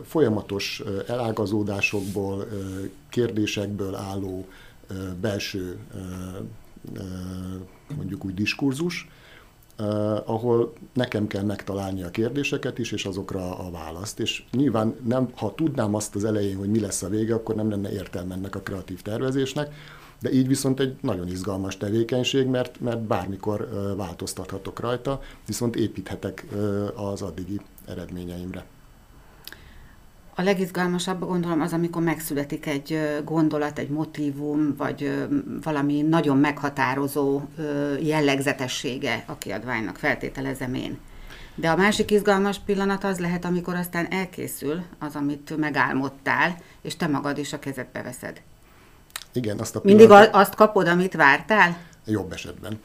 folyamatos 0.04 0.82
elágazódásokból, 1.06 2.48
kérdésekből 3.08 3.94
álló 3.94 4.48
belső 5.20 5.78
mondjuk 7.96 8.24
úgy 8.24 8.34
diskurzus, 8.34 9.08
Uh, 9.80 10.30
ahol 10.30 10.72
nekem 10.92 11.26
kell 11.26 11.42
megtalálni 11.42 12.02
a 12.02 12.10
kérdéseket 12.10 12.78
is, 12.78 12.92
és 12.92 13.04
azokra 13.04 13.58
a 13.58 13.70
választ. 13.70 14.20
És 14.20 14.44
nyilván 14.52 14.94
nem, 15.04 15.28
ha 15.36 15.54
tudnám 15.54 15.94
azt 15.94 16.14
az 16.14 16.24
elején, 16.24 16.56
hogy 16.56 16.70
mi 16.70 16.80
lesz 16.80 17.02
a 17.02 17.08
vége, 17.08 17.34
akkor 17.34 17.54
nem 17.54 17.70
lenne 17.70 17.92
értelme 17.92 18.34
ennek 18.34 18.54
a 18.54 18.60
kreatív 18.60 19.02
tervezésnek, 19.02 19.74
de 20.20 20.32
így 20.32 20.46
viszont 20.46 20.80
egy 20.80 20.96
nagyon 21.00 21.28
izgalmas 21.28 21.76
tevékenység, 21.76 22.46
mert, 22.46 22.80
mert 22.80 23.00
bármikor 23.00 23.68
uh, 23.72 23.96
változtathatok 23.96 24.80
rajta, 24.80 25.20
viszont 25.46 25.76
építhetek 25.76 26.46
uh, 26.52 27.08
az 27.10 27.22
addigi 27.22 27.60
eredményeimre. 27.86 28.64
A 30.38 30.42
legizgalmasabb 30.42 31.26
gondolom 31.26 31.60
az, 31.60 31.72
amikor 31.72 32.02
megszületik 32.02 32.66
egy 32.66 32.98
gondolat, 33.24 33.78
egy 33.78 33.88
motívum, 33.88 34.74
vagy 34.76 35.26
valami 35.62 36.02
nagyon 36.02 36.36
meghatározó 36.36 37.42
jellegzetessége 38.00 39.24
a 39.26 39.38
kiadványnak, 39.38 39.96
feltételezem 39.96 40.74
én. 40.74 40.98
De 41.54 41.70
a 41.70 41.76
másik 41.76 42.10
izgalmas 42.10 42.58
pillanat 42.58 43.04
az 43.04 43.18
lehet, 43.18 43.44
amikor 43.44 43.74
aztán 43.74 44.06
elkészül 44.10 44.82
az, 44.98 45.14
amit 45.14 45.56
megálmodtál, 45.56 46.56
és 46.82 46.96
te 46.96 47.06
magad 47.06 47.38
is 47.38 47.52
a 47.52 47.58
kezedbe 47.58 48.02
veszed. 48.02 48.42
Igen, 49.32 49.58
azt 49.58 49.76
a 49.76 49.80
pillanatot... 49.80 50.10
Mindig 50.18 50.34
azt 50.34 50.54
kapod, 50.54 50.88
amit 50.88 51.14
vártál? 51.14 51.78
Jobb 52.06 52.32
esetben. 52.32 52.80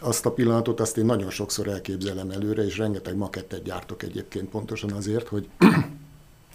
Azt 0.00 0.26
a 0.26 0.32
pillanatot 0.32 0.80
azt 0.80 0.96
én 0.96 1.04
nagyon 1.04 1.30
sokszor 1.30 1.68
elképzelem 1.68 2.30
előre, 2.30 2.64
és 2.64 2.78
rengeteg 2.78 3.16
makettet 3.16 3.62
gyártok 3.62 4.02
egyébként 4.02 4.48
pontosan 4.48 4.92
azért, 4.92 5.28
hogy 5.28 5.48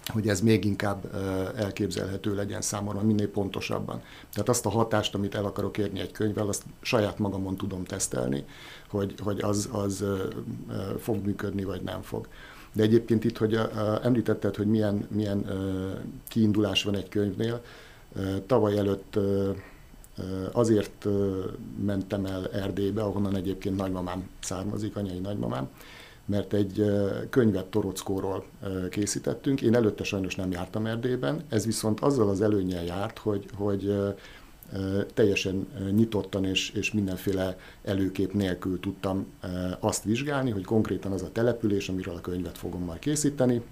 hogy 0.08 0.28
ez 0.28 0.40
még 0.40 0.64
inkább 0.64 1.14
elképzelhető 1.56 2.34
legyen 2.34 2.60
számomra, 2.60 3.02
minél 3.02 3.28
pontosabban. 3.28 4.02
Tehát 4.32 4.48
azt 4.48 4.66
a 4.66 4.70
hatást, 4.70 5.14
amit 5.14 5.34
el 5.34 5.44
akarok 5.44 5.78
érni 5.78 6.00
egy 6.00 6.12
könyvvel, 6.12 6.48
azt 6.48 6.62
saját 6.80 7.18
magamon 7.18 7.56
tudom 7.56 7.84
tesztelni, 7.84 8.44
hogy, 8.90 9.14
hogy 9.22 9.40
az, 9.40 9.68
az 9.72 10.04
fog 10.98 11.24
működni, 11.24 11.64
vagy 11.64 11.82
nem 11.82 12.02
fog. 12.02 12.28
De 12.72 12.82
egyébként 12.82 13.24
itt, 13.24 13.38
hogy 13.38 13.60
említetted, 14.02 14.56
hogy 14.56 14.66
milyen, 14.66 15.06
milyen 15.10 15.46
kiindulás 16.28 16.82
van 16.82 16.94
egy 16.94 17.08
könyvnél, 17.08 17.62
tavaly 18.46 18.78
előtt 18.78 19.18
azért 20.52 21.06
mentem 21.84 22.24
el 22.24 22.46
Erdélybe, 22.52 23.02
ahonnan 23.02 23.36
egyébként 23.36 23.76
nagymamám 23.76 24.28
származik, 24.40 24.96
anyai 24.96 25.18
nagymamám, 25.18 25.68
mert 26.28 26.52
egy 26.52 26.84
könyvet 27.30 27.66
Torockóról 27.66 28.44
készítettünk. 28.90 29.62
Én 29.62 29.74
előtte 29.74 30.04
sajnos 30.04 30.34
nem 30.34 30.50
jártam 30.50 30.86
Erdélyben, 30.86 31.42
ez 31.48 31.64
viszont 31.64 32.00
azzal 32.00 32.28
az 32.28 32.40
előnyel 32.40 32.84
járt, 32.84 33.18
hogy, 33.18 33.46
hogy 33.54 33.94
teljesen 35.14 35.68
nyitottan 35.90 36.44
és, 36.44 36.70
és 36.70 36.92
mindenféle 36.92 37.58
előkép 37.82 38.32
nélkül 38.32 38.80
tudtam 38.80 39.26
azt 39.80 40.04
vizsgálni, 40.04 40.50
hogy 40.50 40.64
konkrétan 40.64 41.12
az 41.12 41.22
a 41.22 41.32
település, 41.32 41.88
amiről 41.88 42.14
a 42.14 42.20
könyvet 42.20 42.58
fogom 42.58 42.82
majd 42.82 42.98
készíteni, 42.98 43.62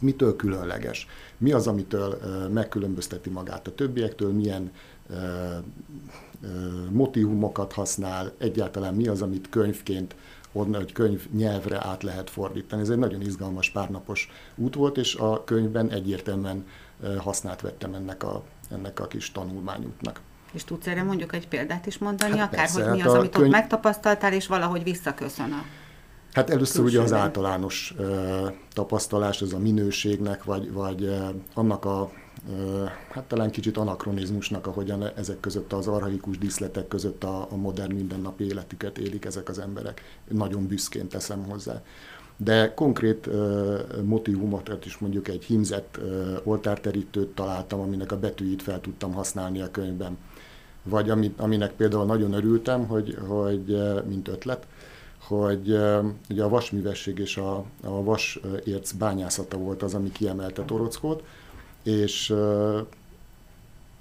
mitől 0.00 0.36
különleges, 0.36 1.06
mi 1.38 1.52
az, 1.52 1.66
amitől 1.66 2.18
megkülönbözteti 2.52 3.30
magát 3.30 3.66
a 3.66 3.74
többiektől, 3.74 4.32
milyen 4.32 4.70
motivumokat 6.90 7.72
használ, 7.72 8.32
egyáltalán 8.38 8.94
mi 8.94 9.08
az, 9.08 9.22
amit 9.22 9.48
könyvként 9.48 10.14
onnan, 10.52 10.80
hogy 10.80 10.92
könyv 10.92 11.26
nyelvre 11.32 11.86
át 11.86 12.02
lehet 12.02 12.30
fordítani. 12.30 12.82
Ez 12.82 12.88
egy 12.88 12.98
nagyon 12.98 13.20
izgalmas 13.20 13.70
párnapos 13.70 14.28
út 14.56 14.74
volt, 14.74 14.96
és 14.96 15.14
a 15.14 15.44
könyvben 15.44 15.90
egyértelműen 15.90 16.66
használt 17.18 17.60
vettem 17.60 17.94
ennek 17.94 18.22
a, 18.22 18.42
ennek 18.70 19.00
a 19.00 19.06
kis 19.06 19.32
tanulmányútnak. 19.32 20.20
És 20.52 20.64
tudsz 20.64 20.86
erre 20.86 21.02
mondjuk 21.02 21.34
egy 21.34 21.48
példát 21.48 21.86
is 21.86 21.98
mondani, 21.98 22.38
hát 22.38 22.46
akár, 22.46 22.60
persze, 22.60 22.82
hogy 22.82 22.92
mi 22.92 22.98
hát 22.98 23.08
az, 23.08 23.14
amit 23.14 23.30
könyv... 23.30 23.46
ott 23.46 23.52
megtapasztaltál, 23.52 24.32
és 24.32 24.46
valahogy 24.46 24.82
visszaköszön 24.82 25.52
a 25.52 25.64
Hát 26.32 26.50
először 26.50 26.84
ugye 26.84 27.00
az 27.00 27.12
általános 27.12 27.94
uh, 27.98 28.52
tapasztalás, 28.72 29.40
ez 29.40 29.52
a 29.52 29.58
minőségnek, 29.58 30.44
vagy, 30.44 30.72
vagy 30.72 31.02
uh, 31.02 31.28
annak 31.54 31.84
a 31.84 32.10
hát 33.10 33.24
talán 33.24 33.50
kicsit 33.50 33.76
anakronizmusnak, 33.76 34.66
ahogyan 34.66 35.10
ezek 35.16 35.40
között 35.40 35.72
az 35.72 35.86
arhaikus 35.86 36.38
díszletek 36.38 36.88
között 36.88 37.24
a, 37.24 37.46
a 37.50 37.56
modern 37.56 37.94
mindennapi 37.94 38.44
életüket 38.44 38.98
élik 38.98 39.24
ezek 39.24 39.48
az 39.48 39.58
emberek. 39.58 40.02
Nagyon 40.28 40.66
büszkén 40.66 41.08
teszem 41.08 41.44
hozzá. 41.44 41.82
De 42.36 42.74
konkrét 42.74 43.26
uh, 43.26 44.02
motivumokat 44.04 44.86
is 44.86 44.98
mondjuk 44.98 45.28
egy 45.28 45.44
hímzett 45.44 45.98
uh, 46.02 46.36
oltárterítőt 46.44 47.34
találtam, 47.34 47.80
aminek 47.80 48.12
a 48.12 48.18
betűit 48.18 48.62
fel 48.62 48.80
tudtam 48.80 49.12
használni 49.12 49.60
a 49.60 49.70
könyvben. 49.70 50.18
Vagy 50.82 51.10
ami, 51.10 51.34
aminek 51.36 51.72
például 51.72 52.04
nagyon 52.04 52.32
örültem, 52.32 52.86
hogy, 52.86 53.18
hogy 53.26 53.70
uh, 53.70 54.04
mint 54.04 54.28
ötlet, 54.28 54.66
hogy 55.18 55.70
uh, 55.70 56.04
ugye 56.30 56.42
a 56.42 56.48
vasművesség 56.48 57.18
és 57.18 57.36
a, 57.36 57.64
a 57.82 58.02
vasérc 58.02 58.92
bányászata 58.92 59.56
volt 59.56 59.82
az, 59.82 59.94
ami 59.94 60.12
kiemelte 60.12 60.64
Torockót, 60.64 61.22
és 61.82 62.32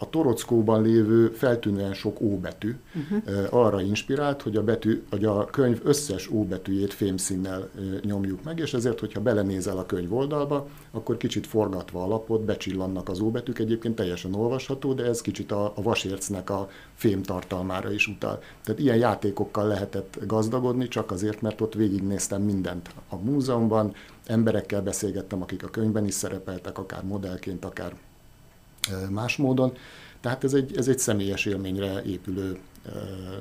a 0.01 0.09
torockóban 0.09 0.81
lévő 0.81 1.27
feltűnően 1.27 1.93
sok 1.93 2.21
óbetű 2.21 2.75
uh-huh. 2.95 3.47
arra 3.49 3.81
inspirált, 3.81 4.41
hogy 4.41 4.55
a, 4.55 4.63
betű, 4.63 5.03
hogy 5.09 5.25
a 5.25 5.45
könyv 5.45 5.79
összes 5.83 6.29
óbetűjét 6.31 6.93
fémszínnel 6.93 7.69
nyomjuk 8.01 8.43
meg, 8.43 8.59
és 8.59 8.73
ezért, 8.73 8.99
hogyha 8.99 9.21
belenézel 9.21 9.77
a 9.77 9.85
könyv 9.85 10.13
oldalba, 10.13 10.67
akkor 10.91 11.17
kicsit 11.17 11.47
forgatva 11.47 12.03
a 12.03 12.07
lapot, 12.07 12.41
becsillannak 12.41 13.09
az 13.09 13.19
óbetűk, 13.19 13.59
egyébként 13.59 13.95
teljesen 13.95 14.33
olvasható, 14.33 14.93
de 14.93 15.03
ez 15.03 15.21
kicsit 15.21 15.51
a, 15.51 15.73
a 15.75 15.81
vasércnek 15.81 16.49
a 16.49 16.69
fém 16.93 17.21
tartalmára 17.21 17.93
is 17.93 18.07
utal. 18.07 18.39
Tehát 18.63 18.81
ilyen 18.81 18.97
játékokkal 18.97 19.67
lehetett 19.67 20.19
gazdagodni, 20.27 20.87
csak 20.87 21.11
azért, 21.11 21.41
mert 21.41 21.61
ott 21.61 21.73
végignéztem 21.73 22.41
mindent 22.41 22.89
a 23.09 23.15
múzeumban, 23.15 23.93
emberekkel 24.25 24.81
beszélgettem, 24.81 25.41
akik 25.41 25.63
a 25.63 25.69
könyvben 25.69 26.05
is 26.05 26.13
szerepeltek, 26.13 26.77
akár 26.77 27.03
modellként, 27.03 27.65
akár 27.65 27.93
más 29.09 29.37
módon. 29.37 29.73
Tehát 30.21 30.43
ez 30.43 30.53
egy, 30.53 30.77
ez 30.77 30.87
egy 30.87 30.99
személyes 30.99 31.45
élményre 31.45 32.01
épülő 32.03 32.59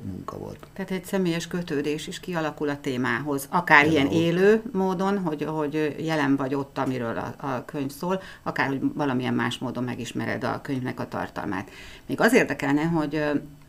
munka 0.02 0.38
volt. 0.38 0.66
Tehát 0.72 0.90
egy 0.90 1.04
személyes 1.04 1.46
kötődés 1.46 2.06
is 2.06 2.20
kialakul 2.20 2.68
a 2.68 2.80
témához, 2.80 3.46
akár 3.50 3.82
Például. 3.82 4.10
ilyen 4.10 4.22
élő 4.22 4.62
módon, 4.72 5.18
hogy, 5.18 5.44
hogy 5.44 5.96
jelen 5.98 6.36
vagy 6.36 6.54
ott, 6.54 6.78
amiről 6.78 7.16
a, 7.16 7.46
a 7.46 7.64
könyv 7.64 7.90
szól, 7.90 8.22
akár 8.42 8.68
hogy 8.68 8.80
valamilyen 8.94 9.34
más 9.34 9.58
módon 9.58 9.84
megismered 9.84 10.44
a 10.44 10.60
könyvnek 10.60 11.00
a 11.00 11.08
tartalmát. 11.08 11.70
Még 12.06 12.20
az 12.20 12.34
érdekelne, 12.34 12.84
hogy 12.84 13.22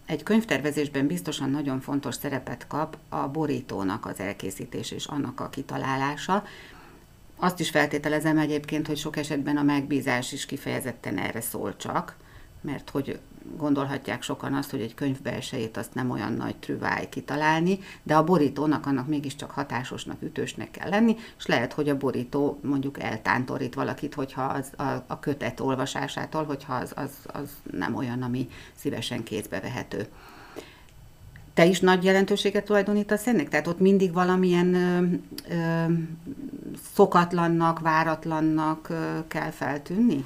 egy 0.06 0.24
könyvtervezésben 0.24 1.08
biztosan 1.08 1.50
nagyon 1.50 1.80
fontos 1.80 2.16
szerepet 2.16 2.68
kap 2.68 2.98
a 3.10 3.28
borítónak 3.28 4.06
az 4.06 4.20
elkészítés 4.20 4.92
és 4.92 5.06
annak 5.06 5.40
a 5.40 5.50
kitalálása, 5.50 6.44
azt 7.40 7.60
is 7.60 7.70
feltételezem 7.70 8.38
egyébként, 8.38 8.88
hogy 8.88 8.98
sok 8.98 9.18
esetben 9.18 9.58
a 9.58 9.64
megbízás 9.64 10.32
is 10.32 10.46
kifejezetten 10.46 11.18
erre 11.18 11.42
szól 11.42 11.76
csak, 11.76 12.16
mert 12.62 12.90
hogy 12.90 13.20
gondolhatják 13.58 14.22
sokan 14.22 14.54
azt, 14.54 14.72
hogy 14.72 14.82
egy 14.82 14.94
könyv 14.94 15.22
belsejét 15.22 15.78
azt 15.78 15.94
nem 15.94 16.10
olyan 16.10 16.34
nagy 16.34 16.56
trüváj 16.56 17.10
kitalálni, 17.10 17.80
de 18.04 18.16
a 18.16 18.24
borítónak 18.24 18.86
annak 18.86 19.08
mégiscsak 19.08 19.52
hatásosnak, 19.52 20.22
ütősnek 20.22 20.72
kell 20.72 20.90
lenni, 20.90 21.16
és 21.38 21.46
lehet, 21.46 21.74
hogy 21.74 21.90
a 21.90 21.98
borító 21.98 22.60
mondjuk 22.64 23.00
eltántorít 23.00 23.74
valakit, 23.74 24.14
hogyha 24.14 24.42
az 24.42 24.72
a, 24.78 25.04
a 25.08 25.20
kötet 25.20 25.60
olvasásától, 25.60 26.44
hogyha 26.44 26.74
az, 26.74 26.92
az, 26.96 27.12
az 27.26 27.50
nem 27.72 27.96
olyan, 27.96 28.22
ami 28.22 28.48
szívesen 28.76 29.24
kézbe 29.24 29.60
vehető 29.60 30.08
te 31.60 31.66
is 31.66 31.80
nagy 31.80 32.04
jelentőséget 32.04 32.66
tulajdonítasz 32.66 33.28
ennek? 33.28 33.50
Tehát 33.50 33.68
ott 33.68 33.80
mindig 33.80 34.14
valamilyen 34.14 34.74
ö, 34.74 35.04
ö, 35.54 35.92
szokatlannak, 36.94 37.80
váratlannak 37.80 38.90
ö, 38.90 38.96
kell 39.28 39.50
feltűnni? 39.50 40.26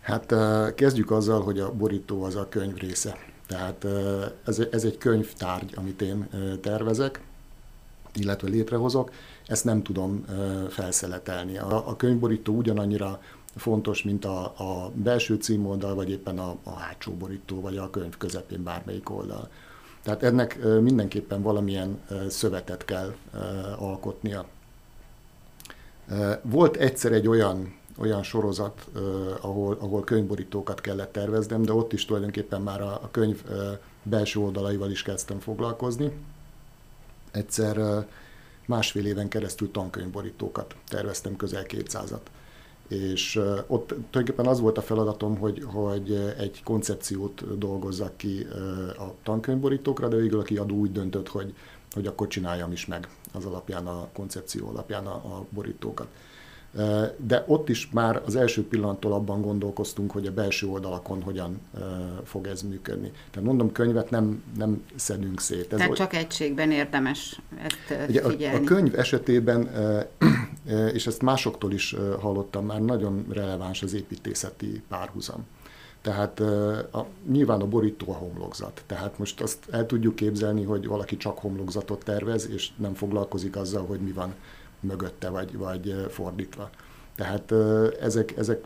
Hát 0.00 0.34
kezdjük 0.74 1.10
azzal, 1.10 1.42
hogy 1.42 1.58
a 1.58 1.72
borító 1.72 2.22
az 2.22 2.36
a 2.36 2.48
könyv 2.48 2.76
része. 2.76 3.16
Tehát 3.46 3.86
ez, 4.44 4.62
ez 4.70 4.84
egy 4.84 4.98
könyvtárgy, 4.98 5.72
amit 5.76 6.02
én 6.02 6.28
tervezek, 6.60 7.20
illetve 8.14 8.48
létrehozok. 8.48 9.12
Ezt 9.46 9.64
nem 9.64 9.82
tudom 9.82 10.24
felszeletelni. 10.68 11.58
A, 11.58 11.88
a 11.88 11.96
könyvborító 11.96 12.54
ugyanannyira 12.54 13.20
fontos, 13.56 14.02
mint 14.02 14.24
a, 14.24 14.42
a 14.44 14.90
belső 14.94 15.34
címoldal, 15.34 15.94
vagy 15.94 16.10
éppen 16.10 16.38
a, 16.38 16.56
a 16.62 16.70
hátsó 16.70 17.12
borító, 17.12 17.60
vagy 17.60 17.76
a 17.76 17.90
könyv 17.90 18.16
közepén 18.16 18.62
bármelyik 18.62 19.10
oldal. 19.10 19.48
Tehát 20.02 20.22
ennek 20.22 20.58
mindenképpen 20.80 21.42
valamilyen 21.42 22.00
szövetet 22.28 22.84
kell 22.84 23.14
alkotnia. 23.78 24.46
Volt 26.42 26.76
egyszer 26.76 27.12
egy 27.12 27.28
olyan, 27.28 27.74
olyan 27.98 28.22
sorozat, 28.22 28.86
ahol, 29.40 29.76
ahol 29.80 30.04
könyvborítókat 30.04 30.80
kellett 30.80 31.12
terveznem, 31.12 31.62
de 31.62 31.72
ott 31.72 31.92
is 31.92 32.04
tulajdonképpen 32.04 32.62
már 32.62 32.80
a, 32.80 32.92
a 32.92 33.08
könyv 33.10 33.42
belső 34.02 34.40
oldalaival 34.40 34.90
is 34.90 35.02
kezdtem 35.02 35.38
foglalkozni. 35.38 36.12
Egyszer 37.30 38.06
másfél 38.66 39.06
éven 39.06 39.28
keresztül 39.28 39.70
tankönyvborítókat 39.70 40.74
terveztem, 40.88 41.36
közel 41.36 41.64
200-at 41.68 42.20
és 42.90 43.36
ott 43.66 43.86
tulajdonképpen 43.86 44.46
az 44.46 44.60
volt 44.60 44.78
a 44.78 44.82
feladatom, 44.82 45.36
hogy, 45.38 45.62
hogy 45.64 46.34
egy 46.38 46.62
koncepciót 46.64 47.58
dolgozzak 47.58 48.16
ki 48.16 48.46
a 48.98 49.14
tankönyvborítókra, 49.22 50.08
de 50.08 50.16
végül 50.16 50.40
a 50.40 50.42
kiadó 50.42 50.76
úgy 50.76 50.92
döntött, 50.92 51.28
hogy, 51.28 51.54
hogy 51.92 52.06
akkor 52.06 52.28
csináljam 52.28 52.72
is 52.72 52.86
meg 52.86 53.08
az 53.32 53.44
alapján, 53.44 53.86
a 53.86 54.08
koncepció 54.12 54.68
alapján 54.68 55.06
a, 55.06 55.14
a 55.14 55.44
borítókat. 55.50 56.06
De 57.16 57.44
ott 57.46 57.68
is 57.68 57.90
már 57.92 58.22
az 58.26 58.36
első 58.36 58.64
pillanattól 58.64 59.12
abban 59.12 59.40
gondolkoztunk, 59.40 60.10
hogy 60.10 60.26
a 60.26 60.32
belső 60.32 60.66
oldalakon 60.66 61.22
hogyan 61.22 61.60
fog 62.24 62.46
ez 62.46 62.62
működni. 62.62 63.10
Tehát 63.30 63.48
mondom, 63.48 63.72
könyvet 63.72 64.10
nem, 64.10 64.42
nem 64.56 64.84
szedünk 64.94 65.40
szét. 65.40 65.72
Ez 65.72 65.78
Tehát 65.78 65.94
csak 65.94 66.14
egységben 66.14 66.70
érdemes 66.70 67.40
ezt 67.62 68.08
ugye 68.08 68.22
figyelni. 68.22 68.58
A, 68.58 68.60
a 68.60 68.64
könyv 68.64 68.98
esetében, 68.98 69.70
és 70.92 71.06
ezt 71.06 71.22
másoktól 71.22 71.72
is 71.72 71.96
hallottam, 72.20 72.66
már 72.66 72.80
nagyon 72.80 73.26
releváns 73.30 73.82
az 73.82 73.94
építészeti 73.94 74.82
párhuzam. 74.88 75.46
Tehát 76.02 76.40
a, 76.94 77.06
nyilván 77.30 77.60
a 77.60 77.66
borító 77.66 78.10
a 78.12 78.14
homlokzat. 78.14 78.82
Tehát 78.86 79.18
most 79.18 79.40
azt 79.40 79.68
el 79.70 79.86
tudjuk 79.86 80.14
képzelni, 80.14 80.64
hogy 80.64 80.86
valaki 80.86 81.16
csak 81.16 81.38
homlokzatot 81.38 82.04
tervez, 82.04 82.48
és 82.48 82.70
nem 82.76 82.94
foglalkozik 82.94 83.56
azzal, 83.56 83.86
hogy 83.86 84.00
mi 84.00 84.12
van 84.12 84.34
mögötte, 84.80 85.28
vagy, 85.28 85.56
vagy 85.56 86.06
fordítva. 86.08 86.70
Tehát 87.14 87.52
ezek, 88.00 88.36
ezek 88.36 88.64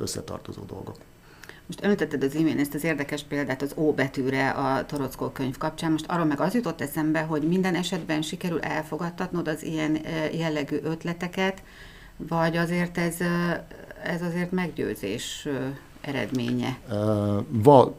összetartozó 0.00 0.62
dolgok. 0.62 0.96
Most 1.66 1.80
említetted 1.80 2.22
az 2.22 2.34
imént 2.34 2.60
ezt 2.60 2.74
az 2.74 2.84
érdekes 2.84 3.22
példát 3.22 3.62
az 3.62 3.72
O 3.74 3.92
betűre 3.92 4.50
a 4.50 4.86
Torockó 4.86 5.28
könyv 5.28 5.58
kapcsán. 5.58 5.90
Most 5.90 6.06
arról 6.08 6.24
meg 6.24 6.40
az 6.40 6.54
jutott 6.54 6.80
eszembe, 6.80 7.20
hogy 7.20 7.42
minden 7.42 7.74
esetben 7.74 8.22
sikerül 8.22 8.60
elfogadtatnod 8.60 9.48
az 9.48 9.62
ilyen 9.62 9.98
jellegű 10.32 10.76
ötleteket, 10.82 11.62
vagy 12.16 12.56
azért 12.56 12.98
ez, 12.98 13.16
ez 14.04 14.22
azért 14.22 14.50
meggyőzés 14.50 15.48
eredménye? 16.00 16.78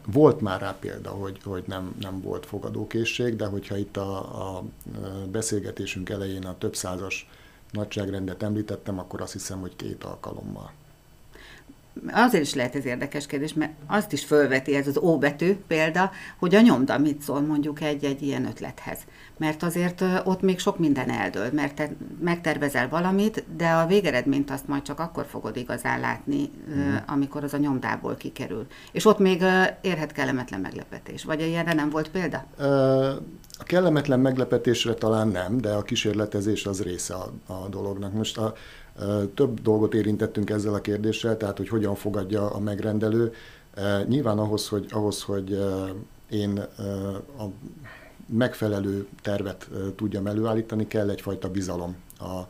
Volt 0.06 0.40
már 0.40 0.60
rá 0.60 0.76
példa, 0.80 1.10
hogy, 1.10 1.40
hogy 1.44 1.64
nem, 1.66 1.94
nem 2.00 2.20
volt 2.20 2.46
fogadókészség, 2.46 3.36
de 3.36 3.46
hogyha 3.46 3.76
itt 3.76 3.96
a, 3.96 4.18
a 4.56 4.64
beszélgetésünk 5.30 6.10
elején 6.10 6.44
a 6.44 6.58
több 6.58 6.76
százas 6.76 7.28
nagyságrendet 7.70 8.42
említettem, 8.42 8.98
akkor 8.98 9.20
azt 9.20 9.32
hiszem, 9.32 9.60
hogy 9.60 9.76
két 9.76 10.04
alkalommal. 10.04 10.72
Azért 12.12 12.44
is 12.44 12.54
lehet 12.54 12.74
ez 12.74 12.84
érdekes 12.84 13.26
kérdés, 13.26 13.54
mert 13.54 13.72
azt 13.86 14.12
is 14.12 14.24
fölveti 14.24 14.74
ez 14.74 14.86
az 14.86 15.00
betű 15.18 15.56
példa, 15.66 16.10
hogy 16.38 16.54
a 16.54 16.60
nyomda 16.60 16.98
mit 16.98 17.22
szól 17.22 17.40
mondjuk 17.40 17.80
egy-egy 17.80 18.22
ilyen 18.22 18.46
ötlethez. 18.46 18.98
Mert 19.38 19.62
azért 19.62 20.04
ott 20.24 20.40
még 20.40 20.58
sok 20.58 20.78
minden 20.78 21.10
eldől, 21.10 21.48
mert 21.52 21.74
te 21.74 21.90
megtervezel 22.20 22.88
valamit, 22.88 23.44
de 23.56 23.68
a 23.68 23.86
végeredményt 23.86 24.50
azt 24.50 24.68
majd 24.68 24.82
csak 24.82 25.00
akkor 25.00 25.24
fogod 25.24 25.56
igazán 25.56 26.00
látni, 26.00 26.50
mm. 26.70 26.94
amikor 27.06 27.44
az 27.44 27.54
a 27.54 27.56
nyomdából 27.56 28.14
kikerül. 28.14 28.66
És 28.92 29.04
ott 29.04 29.18
még 29.18 29.42
érhet 29.80 30.12
kellemetlen 30.12 30.60
meglepetés. 30.60 31.24
Vagy 31.24 31.40
ilyenre 31.40 31.72
nem 31.72 31.90
volt 31.90 32.10
példa? 32.10 32.44
A 33.58 33.62
kellemetlen 33.62 34.20
meglepetésre 34.20 34.94
talán 34.94 35.28
nem, 35.28 35.58
de 35.58 35.72
a 35.72 35.82
kísérletezés 35.82 36.66
az 36.66 36.82
része 36.82 37.14
a, 37.14 37.32
a 37.52 37.68
dolognak. 37.68 38.12
Most 38.12 38.38
a, 38.38 38.54
több 39.34 39.60
dolgot 39.62 39.94
érintettünk 39.94 40.50
ezzel 40.50 40.74
a 40.74 40.80
kérdéssel, 40.80 41.36
tehát 41.36 41.56
hogy 41.56 41.68
hogyan 41.68 41.94
fogadja 41.94 42.50
a 42.50 42.58
megrendelő. 42.58 43.32
Nyilván 44.06 44.38
ahhoz, 44.38 44.68
hogy, 44.68 44.86
ahhoz, 44.90 45.22
hogy 45.22 45.58
én 46.30 46.58
a 47.38 47.44
megfelelő 48.26 49.06
tervet 49.22 49.68
tudjam 49.96 50.26
előállítani, 50.26 50.86
kell 50.86 51.10
egyfajta 51.10 51.50
bizalom 51.50 51.96
a 52.18 52.40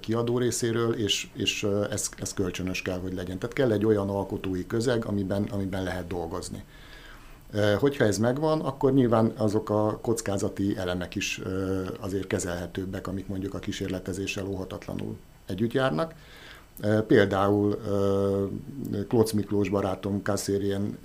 kiadó 0.00 0.38
részéről, 0.38 0.94
és, 0.94 1.28
és 1.34 1.66
ez, 1.90 2.08
ez 2.18 2.34
kölcsönös 2.34 2.82
kell, 2.82 2.98
hogy 2.98 3.14
legyen. 3.14 3.38
Tehát 3.38 3.54
kell 3.54 3.72
egy 3.72 3.84
olyan 3.84 4.08
alkotói 4.08 4.66
közeg, 4.66 5.04
amiben, 5.04 5.42
amiben 5.42 5.82
lehet 5.82 6.06
dolgozni. 6.06 6.64
Hogyha 7.78 8.04
ez 8.04 8.18
megvan, 8.18 8.60
akkor 8.60 8.92
nyilván 8.92 9.32
azok 9.36 9.70
a 9.70 9.98
kockázati 10.02 10.76
elemek 10.76 11.14
is 11.14 11.40
azért 12.00 12.26
kezelhetőbbek, 12.26 13.06
amik 13.06 13.26
mondjuk 13.26 13.54
a 13.54 13.58
kísérletezéssel 13.58 14.46
óhatatlanul 14.46 15.16
együtt 15.50 15.72
járnak. 15.72 16.14
Például 17.06 17.78
Klocz 19.08 19.32
Miklós 19.32 19.68
barátom 19.68 20.22
Kasszérien 20.22 20.98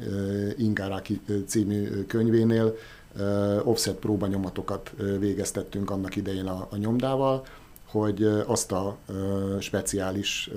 Ingáráki 0.58 1.22
című 1.46 2.06
könyvénél 2.08 2.78
offset 3.64 3.96
próbanyomatokat 3.96 4.94
végeztettünk 5.20 5.92
annak 5.92 6.16
idején 6.16 6.46
a, 6.46 6.68
a 6.70 6.78
nyomdával, 6.78 7.46
hogy 7.86 8.24
azt 8.46 8.72
a 8.72 8.98
speciális 9.60 10.50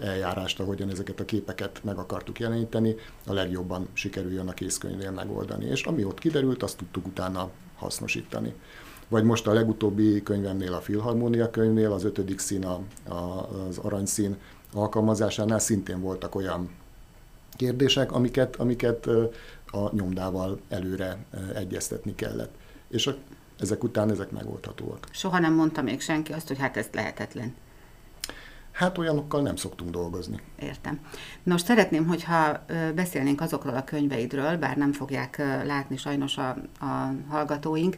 eljárást, 0.00 0.60
ahogyan 0.60 0.90
ezeket 0.90 1.20
a 1.20 1.24
képeket 1.24 1.80
meg 1.84 1.98
akartuk 1.98 2.38
jeleníteni, 2.38 2.94
a 3.26 3.32
legjobban 3.32 3.88
sikerüljön 3.92 4.48
a 4.48 4.52
készkönyvnél 4.52 5.10
megoldani. 5.10 5.64
És 5.64 5.82
ami 5.84 6.04
ott 6.04 6.18
kiderült, 6.18 6.62
azt 6.62 6.76
tudtuk 6.76 7.06
utána 7.06 7.50
hasznosítani. 7.76 8.54
Vagy 9.08 9.24
most 9.24 9.46
a 9.46 9.52
legutóbbi 9.52 10.22
könyvemnél, 10.22 10.72
a 10.72 10.80
Filharmónia 10.80 11.50
könyvnél, 11.50 11.92
az 11.92 12.04
ötödik 12.04 12.38
szín, 12.38 12.64
a, 12.64 12.80
a, 13.08 13.48
az 13.68 13.78
aranyszín 13.78 14.36
alkalmazásánál 14.72 15.58
szintén 15.58 16.00
voltak 16.00 16.34
olyan 16.34 16.70
kérdések, 17.56 18.12
amiket, 18.12 18.56
amiket 18.56 19.06
a 19.66 19.94
nyomdával 19.94 20.60
előre 20.68 21.24
egyeztetni 21.54 22.14
kellett. 22.14 22.54
És 22.88 23.06
a, 23.06 23.16
ezek 23.60 23.84
után 23.84 24.10
ezek 24.10 24.30
megoldhatóak. 24.30 25.08
Soha 25.10 25.38
nem 25.38 25.54
mondta 25.54 25.82
még 25.82 26.00
senki 26.00 26.32
azt, 26.32 26.48
hogy 26.48 26.58
hát 26.58 26.76
ez 26.76 26.86
lehetetlen. 26.92 27.54
Hát 28.72 28.98
olyanokkal 28.98 29.42
nem 29.42 29.56
szoktunk 29.56 29.90
dolgozni. 29.90 30.40
Értem. 30.60 31.00
Nos, 31.42 31.60
szeretném, 31.60 32.06
hogyha 32.06 32.64
beszélnénk 32.94 33.40
azokról 33.40 33.74
a 33.74 33.84
könyveidről, 33.84 34.56
bár 34.56 34.76
nem 34.76 34.92
fogják 34.92 35.36
látni 35.64 35.96
sajnos 35.96 36.36
a, 36.36 36.48
a 36.80 37.14
hallgatóink, 37.28 37.96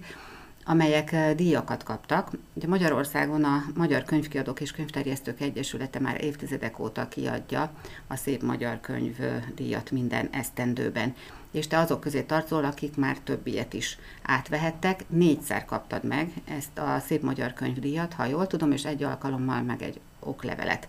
amelyek 0.66 1.12
eh, 1.12 1.34
díjakat 1.34 1.82
kaptak. 1.82 2.30
Ugye 2.52 2.68
Magyarországon 2.68 3.44
a 3.44 3.64
Magyar 3.74 4.04
Könyvkiadók 4.04 4.60
és 4.60 4.72
Könyvterjesztők 4.72 5.40
Egyesülete 5.40 6.00
már 6.00 6.24
évtizedek 6.24 6.78
óta 6.78 7.08
kiadja 7.08 7.70
a 8.06 8.16
Szép 8.16 8.42
Magyar 8.42 8.80
Könyv 8.80 9.20
eh, 9.20 9.42
díjat 9.54 9.90
minden 9.90 10.28
esztendőben. 10.32 11.14
És 11.50 11.66
te 11.66 11.78
azok 11.78 12.00
közé 12.00 12.22
tartozol, 12.22 12.64
akik 12.64 12.96
már 12.96 13.18
több 13.18 13.46
ilyet 13.46 13.72
is 13.72 13.98
átvehettek. 14.22 15.04
Négyszer 15.08 15.64
kaptad 15.64 16.04
meg 16.04 16.32
ezt 16.44 16.78
a 16.78 16.98
Szép 17.06 17.22
Magyar 17.22 17.52
Könyvdíjat, 17.52 18.12
ha 18.12 18.24
jól 18.24 18.46
tudom, 18.46 18.72
és 18.72 18.84
egy 18.84 19.02
alkalommal 19.02 19.62
meg 19.62 19.82
egy 19.82 20.00
oklevelet. 20.20 20.88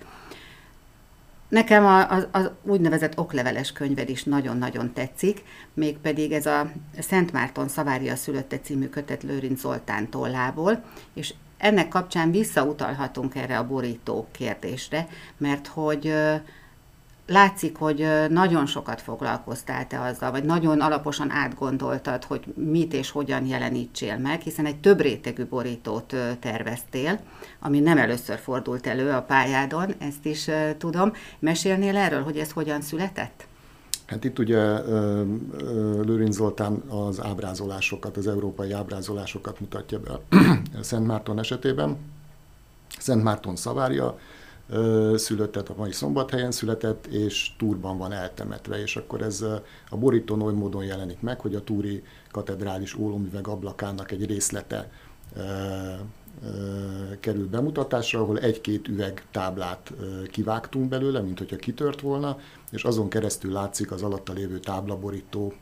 Nekem 1.49 1.85
az, 1.85 2.27
az 2.31 2.51
úgynevezett 2.63 3.17
okleveles 3.17 3.71
könyved 3.71 4.09
is 4.09 4.23
nagyon-nagyon 4.23 4.93
tetszik, 4.93 5.43
mégpedig 5.73 6.31
ez 6.31 6.45
a 6.45 6.71
Szent 6.99 7.31
Márton 7.31 7.67
Szavária 7.67 8.15
szülötte 8.15 8.59
című 8.59 8.87
kötet 8.87 9.23
Lőrinc 9.23 9.59
Zoltán 9.59 10.09
tollából, 10.09 10.83
és 11.13 11.33
ennek 11.57 11.87
kapcsán 11.87 12.31
visszautalhatunk 12.31 13.35
erre 13.35 13.57
a 13.57 13.67
borító 13.67 14.27
kérdésre, 14.31 15.07
mert 15.37 15.67
hogy 15.67 16.13
látszik, 17.27 17.77
hogy 17.77 18.07
nagyon 18.29 18.65
sokat 18.65 19.01
foglalkoztál 19.01 19.87
te 19.87 20.01
azzal, 20.01 20.31
vagy 20.31 20.43
nagyon 20.43 20.79
alaposan 20.79 21.31
átgondoltad, 21.31 22.23
hogy 22.23 22.43
mit 22.55 22.93
és 22.93 23.11
hogyan 23.11 23.45
jelenítsél 23.45 24.17
meg, 24.17 24.41
hiszen 24.41 24.65
egy 24.65 24.79
több 24.79 25.01
rétegű 25.01 25.45
borítót 25.45 26.15
terveztél, 26.39 27.19
ami 27.59 27.79
nem 27.79 27.97
először 27.97 28.37
fordult 28.37 28.87
elő 28.87 29.09
a 29.09 29.21
pályádon, 29.21 29.93
ezt 29.97 30.25
is 30.25 30.49
tudom. 30.77 31.11
Mesélnél 31.39 31.97
erről, 31.97 32.23
hogy 32.23 32.37
ez 32.37 32.51
hogyan 32.51 32.81
született? 32.81 33.47
Hát 34.05 34.23
itt 34.23 34.39
ugye 34.39 34.79
Lőrinc 36.01 36.35
Zoltán 36.35 36.73
az 36.89 37.21
ábrázolásokat, 37.23 38.17
az 38.17 38.27
európai 38.27 38.71
ábrázolásokat 38.71 39.59
mutatja 39.59 39.99
be 39.99 40.19
Szent 40.81 41.07
Márton 41.07 41.39
esetében. 41.39 41.97
Szent 42.99 43.23
Márton 43.23 43.55
szavária, 43.55 44.17
született, 45.15 45.51
tehát 45.51 45.69
a 45.69 45.73
mai 45.77 45.91
szombathelyen 45.91 46.51
született, 46.51 47.05
és 47.05 47.51
Túrban 47.57 47.97
van 47.97 48.11
eltemetve, 48.11 48.81
és 48.81 48.95
akkor 48.95 49.21
ez 49.21 49.41
a 49.89 49.97
borítón 49.97 50.41
oly 50.41 50.53
módon 50.53 50.83
jelenik 50.83 51.21
meg, 51.21 51.39
hogy 51.39 51.55
a 51.55 51.63
Túri 51.63 52.03
katedrális 52.31 52.97
ólomüveg 52.97 53.47
ablakának 53.47 54.11
egy 54.11 54.25
részlete 54.25 54.91
kerül 57.19 57.49
bemutatásra, 57.49 58.19
ahol 58.19 58.39
egy-két 58.39 58.87
üveg 58.87 59.25
táblát 59.31 59.93
kivágtunk 60.31 60.89
belőle, 60.89 61.19
mint 61.19 61.37
hogyha 61.37 61.55
kitört 61.55 62.01
volna, 62.01 62.39
és 62.71 62.83
azon 62.83 63.09
keresztül 63.09 63.51
látszik 63.51 63.91
az 63.91 64.01
alatta 64.01 64.33
lévő 64.33 64.59
táblaborító 64.59 65.53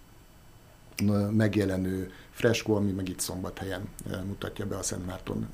megjelenő 1.32 2.12
freskó, 2.36 2.76
ami 2.76 2.92
meg 2.92 3.10
itt 3.10 3.20
szombathelyen 3.20 3.82
mutatja 4.26 4.66
be 4.66 4.78
a 4.78 4.84
Szent 4.84 5.06
Márton 5.06 5.50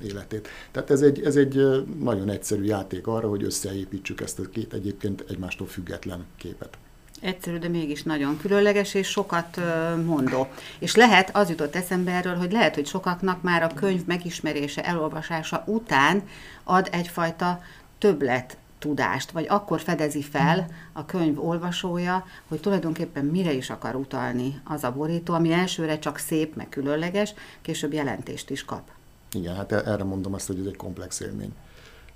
életét. 0.00 0.48
Tehát 0.70 0.90
ez 0.90 1.00
egy, 1.00 1.22
ez 1.22 1.36
egy 1.36 1.84
nagyon 2.00 2.30
egyszerű 2.30 2.64
játék 2.64 3.06
arra, 3.06 3.28
hogy 3.28 3.42
összeépítsük 3.42 4.20
ezt 4.20 4.38
a 4.38 4.48
két 4.48 4.72
egyébként 4.72 5.24
egymástól 5.28 5.66
független 5.66 6.24
képet. 6.36 6.78
Egyszerű, 7.20 7.58
de 7.58 7.68
mégis 7.68 8.02
nagyon 8.02 8.38
különleges 8.38 8.94
és 8.94 9.08
sokat 9.08 9.60
mondó. 10.04 10.48
És 10.78 10.94
lehet, 10.94 11.36
az 11.36 11.48
jutott 11.48 11.76
eszembe 11.76 12.12
erről, 12.12 12.34
hogy 12.34 12.52
lehet, 12.52 12.74
hogy 12.74 12.86
sokaknak 12.86 13.42
már 13.42 13.62
a 13.62 13.74
könyv 13.74 14.04
megismerése, 14.06 14.84
elolvasása 14.84 15.64
után 15.66 16.22
ad 16.64 16.88
egyfajta 16.92 17.62
többlet 17.98 18.56
tudást, 18.84 19.30
vagy 19.30 19.46
akkor 19.48 19.80
fedezi 19.80 20.22
fel 20.22 20.66
a 20.92 21.04
könyv 21.04 21.46
olvasója, 21.46 22.24
hogy 22.48 22.60
tulajdonképpen 22.60 23.24
mire 23.24 23.52
is 23.52 23.70
akar 23.70 23.94
utalni 23.94 24.60
az 24.64 24.84
a 24.84 24.92
borító, 24.92 25.34
ami 25.34 25.52
elsőre 25.52 25.98
csak 25.98 26.18
szép, 26.18 26.56
meg 26.56 26.68
különleges, 26.68 27.34
később 27.62 27.92
jelentést 27.92 28.50
is 28.50 28.64
kap. 28.64 28.90
Igen, 29.32 29.54
hát 29.54 29.72
erre 29.72 30.04
mondom 30.04 30.34
azt, 30.34 30.46
hogy 30.46 30.58
ez 30.58 30.66
egy 30.66 30.76
komplex 30.76 31.20
élmény. 31.20 31.52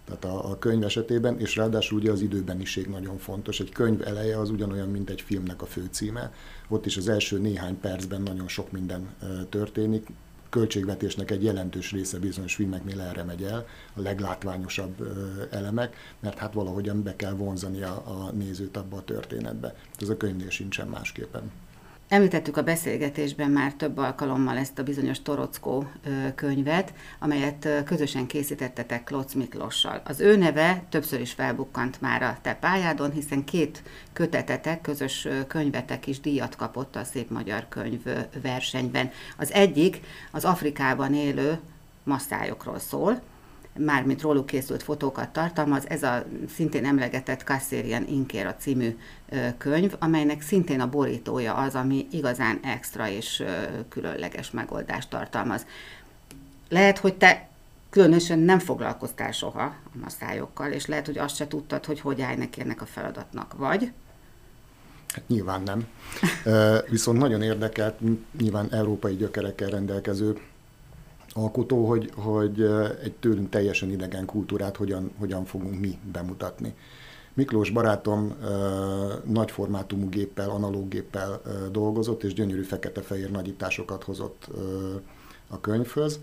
Tehát 0.04 0.24
a, 0.24 0.50
a 0.50 0.58
könyv 0.58 0.84
esetében, 0.84 1.38
és 1.40 1.56
ráadásul 1.56 1.98
ugye 1.98 2.10
az 2.10 2.20
időbeniség 2.20 2.86
nagyon 2.86 3.18
fontos. 3.18 3.60
Egy 3.60 3.72
könyv 3.72 4.02
eleje 4.06 4.38
az 4.38 4.50
ugyanolyan, 4.50 4.88
mint 4.88 5.10
egy 5.10 5.20
filmnek 5.20 5.62
a 5.62 5.66
főcíme. 5.66 6.32
Ott 6.68 6.86
is 6.86 6.96
az 6.96 7.08
első 7.08 7.38
néhány 7.38 7.80
percben 7.80 8.22
nagyon 8.22 8.48
sok 8.48 8.72
minden 8.72 9.08
történik, 9.48 10.06
költségvetésnek 10.48 11.30
egy 11.30 11.42
jelentős 11.42 11.92
része 11.92 12.18
bizonyos 12.18 12.54
filmeknél 12.54 13.00
erre 13.00 13.22
megy 13.22 13.42
el, 13.42 13.66
a 13.94 14.00
leglátványosabb 14.00 15.06
elemek, 15.50 15.96
mert 16.20 16.38
hát 16.38 16.52
valahogyan 16.52 17.02
be 17.02 17.16
kell 17.16 17.32
vonzani 17.32 17.82
a, 17.82 18.02
a 18.06 18.30
nézőt 18.32 18.76
abba 18.76 18.96
a 18.96 19.04
történetbe. 19.04 19.74
Ez 20.00 20.08
a 20.08 20.16
könyvnél 20.16 20.50
sincsen 20.50 20.88
másképpen. 20.88 21.50
Említettük 22.08 22.56
a 22.56 22.62
beszélgetésben 22.62 23.50
már 23.50 23.72
több 23.72 23.98
alkalommal 23.98 24.56
ezt 24.56 24.78
a 24.78 24.82
bizonyos 24.82 25.22
Torockó 25.22 25.86
könyvet, 26.34 26.92
amelyet 27.18 27.68
közösen 27.84 28.26
készítettetek 28.26 29.04
Klotz 29.04 29.34
Miklossal. 29.34 30.02
Az 30.04 30.20
ő 30.20 30.36
neve 30.36 30.84
többször 30.88 31.20
is 31.20 31.32
felbukkant 31.32 32.00
már 32.00 32.22
a 32.22 32.38
te 32.42 32.54
pályádon, 32.54 33.10
hiszen 33.10 33.44
két 33.44 33.82
kötetetek, 34.12 34.80
közös 34.80 35.28
könyvetek 35.46 36.06
is 36.06 36.20
díjat 36.20 36.56
kapott 36.56 36.96
a 36.96 37.04
Szép 37.04 37.30
Magyar 37.30 37.66
Könyv 37.68 38.02
versenyben. 38.42 39.10
Az 39.36 39.52
egyik 39.52 40.00
az 40.30 40.44
Afrikában 40.44 41.14
élő 41.14 41.58
masszájokról 42.04 42.78
szól, 42.78 43.20
mármint 43.76 44.22
róluk 44.22 44.46
készült 44.46 44.82
fotókat 44.82 45.28
tartalmaz, 45.28 45.88
ez 45.88 46.02
a 46.02 46.24
szintén 46.54 46.84
emlegetett 46.84 47.44
Kasserian 47.44 48.06
Inkéra 48.08 48.54
című 48.54 48.96
könyv, 49.58 49.94
amelynek 49.98 50.42
szintén 50.42 50.80
a 50.80 50.88
borítója 50.88 51.54
az, 51.54 51.74
ami 51.74 52.06
igazán 52.10 52.60
extra 52.62 53.08
és 53.08 53.44
különleges 53.88 54.50
megoldást 54.50 55.10
tartalmaz. 55.10 55.66
Lehet, 56.68 56.98
hogy 56.98 57.14
te 57.14 57.48
különösen 57.90 58.38
nem 58.38 58.58
foglalkoztál 58.58 59.32
soha 59.32 59.62
a 59.62 59.98
maszályokkal, 60.02 60.72
és 60.72 60.86
lehet, 60.86 61.06
hogy 61.06 61.18
azt 61.18 61.36
se 61.36 61.48
tudtad, 61.48 61.84
hogy 61.84 62.00
hogy 62.00 62.20
állj 62.20 62.36
neki 62.36 62.60
ennek 62.60 62.82
a 62.82 62.86
feladatnak, 62.86 63.54
vagy? 63.56 63.92
Hát 65.08 65.28
nyilván 65.28 65.62
nem. 65.62 65.86
Viszont 66.88 67.18
nagyon 67.18 67.42
érdekelt, 67.42 67.98
nyilván 68.38 68.72
európai 68.72 69.16
gyökerekkel 69.16 69.68
rendelkező 69.68 70.38
alkotó, 71.38 71.86
hogy, 71.86 72.10
hogy 72.14 72.62
egy 73.02 73.14
tőlünk 73.20 73.48
teljesen 73.48 73.90
idegen 73.90 74.24
kultúrát 74.24 74.76
hogyan, 74.76 75.10
hogyan 75.18 75.44
fogunk 75.44 75.80
mi 75.80 75.98
bemutatni. 76.12 76.74
Miklós 77.34 77.70
barátom 77.70 78.34
nagy 79.24 79.50
formátumú 79.50 80.08
géppel, 80.08 80.50
analóg 80.50 80.88
géppel 80.88 81.40
dolgozott, 81.72 82.22
és 82.22 82.32
gyönyörű 82.32 82.62
fekete-fehér 82.62 83.30
nagyításokat 83.30 84.04
hozott 84.04 84.48
a 85.48 85.60
könyvhöz, 85.60 86.20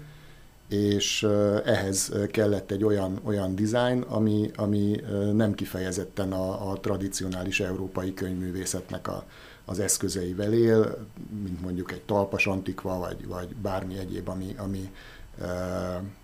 és 0.70 1.24
ehhez 1.66 2.14
kellett 2.32 2.72
egy 2.72 2.84
olyan, 2.84 3.20
olyan 3.24 3.56
design, 3.56 4.02
ami, 4.02 4.52
ami 4.56 5.02
nem 5.34 5.54
kifejezetten 5.54 6.32
a, 6.32 6.72
a 6.72 6.80
tradicionális 6.80 7.60
európai 7.60 8.14
könyvművészetnek 8.14 9.08
a, 9.08 9.26
az 9.66 9.80
eszközeivel 9.80 10.54
él, 10.54 11.08
mint 11.44 11.62
mondjuk 11.62 11.92
egy 11.92 12.02
talpas 12.02 12.48
antikva, 12.48 12.98
vagy, 12.98 13.28
vagy 13.28 13.56
bármi 13.56 13.98
egyéb, 13.98 14.30
ami, 14.30 14.56
ami 14.58 14.92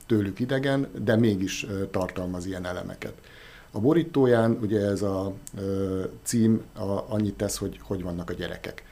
tőlük 0.06 0.40
idegen, 0.40 0.88
de 1.04 1.16
mégis 1.16 1.68
tartalmaz 1.92 2.46
ilyen 2.46 2.66
elemeket. 2.66 3.14
A 3.72 3.80
borítóján 3.80 4.58
ugye 4.62 4.80
ez 4.80 5.02
a 5.02 5.34
cím 6.24 6.62
a, 6.74 7.14
annyit 7.14 7.36
tesz, 7.36 7.58
hogy 7.58 7.80
hogy 7.84 8.04
vannak 8.04 8.30
a 8.30 8.34
gyerekek. 8.34 8.84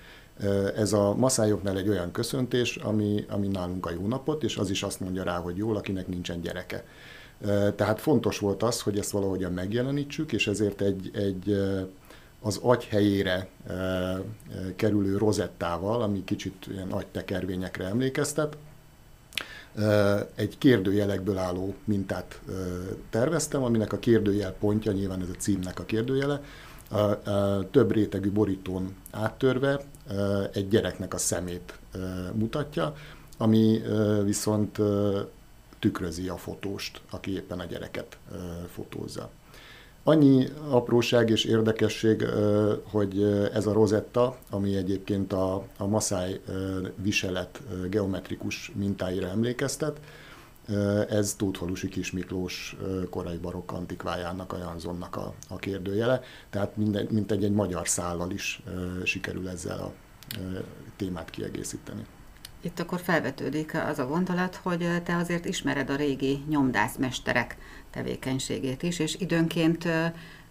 Ez 0.75 0.93
a 0.93 1.15
maszájoknál 1.15 1.77
egy 1.77 1.89
olyan 1.89 2.11
köszöntés, 2.11 2.75
ami, 2.75 3.25
ami 3.29 3.47
nálunk 3.47 3.85
a 3.85 3.91
jó 3.91 4.07
napot, 4.07 4.43
és 4.43 4.57
az 4.57 4.69
is 4.69 4.83
azt 4.83 4.99
mondja 4.99 5.23
rá, 5.23 5.37
hogy 5.37 5.57
jól, 5.57 5.75
akinek 5.75 6.07
nincsen 6.07 6.41
gyereke. 6.41 6.83
Tehát 7.75 7.99
fontos 7.99 8.39
volt 8.39 8.63
az, 8.63 8.81
hogy 8.81 8.97
ezt 8.97 9.11
valahogyan 9.11 9.53
megjelenítsük, 9.53 10.31
és 10.31 10.47
ezért 10.47 10.81
egy, 10.81 11.11
egy 11.13 11.57
az 12.41 12.59
agy 12.61 12.85
helyére 12.85 13.47
kerülő 14.75 15.17
rozettával, 15.17 16.01
ami 16.01 16.23
kicsit 16.23 16.67
ilyen 16.71 16.91
agytekervényekre 16.91 17.85
emlékeztet, 17.85 18.57
egy 20.35 20.57
kérdőjelekből 20.57 21.37
álló 21.37 21.75
mintát 21.83 22.41
terveztem, 23.09 23.63
aminek 23.63 23.93
a 23.93 23.99
kérdőjel 23.99 24.53
pontja, 24.53 24.91
nyilván 24.91 25.21
ez 25.21 25.29
a 25.29 25.37
címnek 25.37 25.79
a 25.79 25.85
kérdőjele, 25.85 26.41
a, 26.89 26.97
a 26.97 27.69
több 27.71 27.91
rétegű 27.91 28.31
borítón 28.31 28.95
áttörve 29.11 29.79
egy 30.53 30.67
gyereknek 30.67 31.13
a 31.13 31.17
szemét 31.17 31.73
mutatja, 32.33 32.95
ami 33.37 33.81
viszont 34.23 34.77
tükrözi 35.79 36.27
a 36.27 36.37
fotóst, 36.37 37.01
aki 37.09 37.33
éppen 37.33 37.59
a 37.59 37.65
gyereket 37.65 38.17
fotózza. 38.73 39.29
Annyi 40.09 40.47
apróság 40.69 41.29
és 41.29 41.43
érdekesség, 41.43 42.25
hogy 42.91 43.23
ez 43.53 43.65
a 43.65 43.73
rozetta, 43.73 44.37
ami 44.49 44.75
egyébként 44.75 45.33
a, 45.33 45.63
a 45.77 45.87
maszáj 45.87 46.41
viselet 46.95 47.61
geometrikus 47.89 48.71
mintáira 48.75 49.27
emlékeztet, 49.27 49.99
ez 51.09 51.33
Tóthalusi 51.37 51.89
Kis 51.89 52.11
Miklós 52.11 52.77
korai 53.09 53.37
barokk 53.37 53.71
antikvájának, 53.71 54.53
a 54.53 54.57
Janzonnak 54.57 55.15
a, 55.15 55.33
a 55.47 55.55
kérdőjele, 55.55 56.21
tehát 56.49 56.77
minden, 56.77 57.07
mint 57.11 57.31
egy, 57.31 57.43
egy 57.43 57.53
magyar 57.53 57.87
szállal 57.87 58.31
is 58.31 58.63
sikerül 59.03 59.49
ezzel 59.49 59.79
a 59.79 59.91
témát 60.95 61.29
kiegészíteni. 61.29 62.05
Itt 62.61 62.79
akkor 62.79 62.99
felvetődik 62.99 63.75
az 63.75 63.99
a 63.99 64.07
gondolat, 64.07 64.55
hogy 64.55 65.01
te 65.03 65.15
azért 65.15 65.45
ismered 65.45 65.89
a 65.89 65.95
régi 65.95 66.43
nyomdászmesterek 66.49 67.57
tevékenységét 67.91 68.83
is, 68.83 68.99
és 68.99 69.15
időnként 69.19 69.87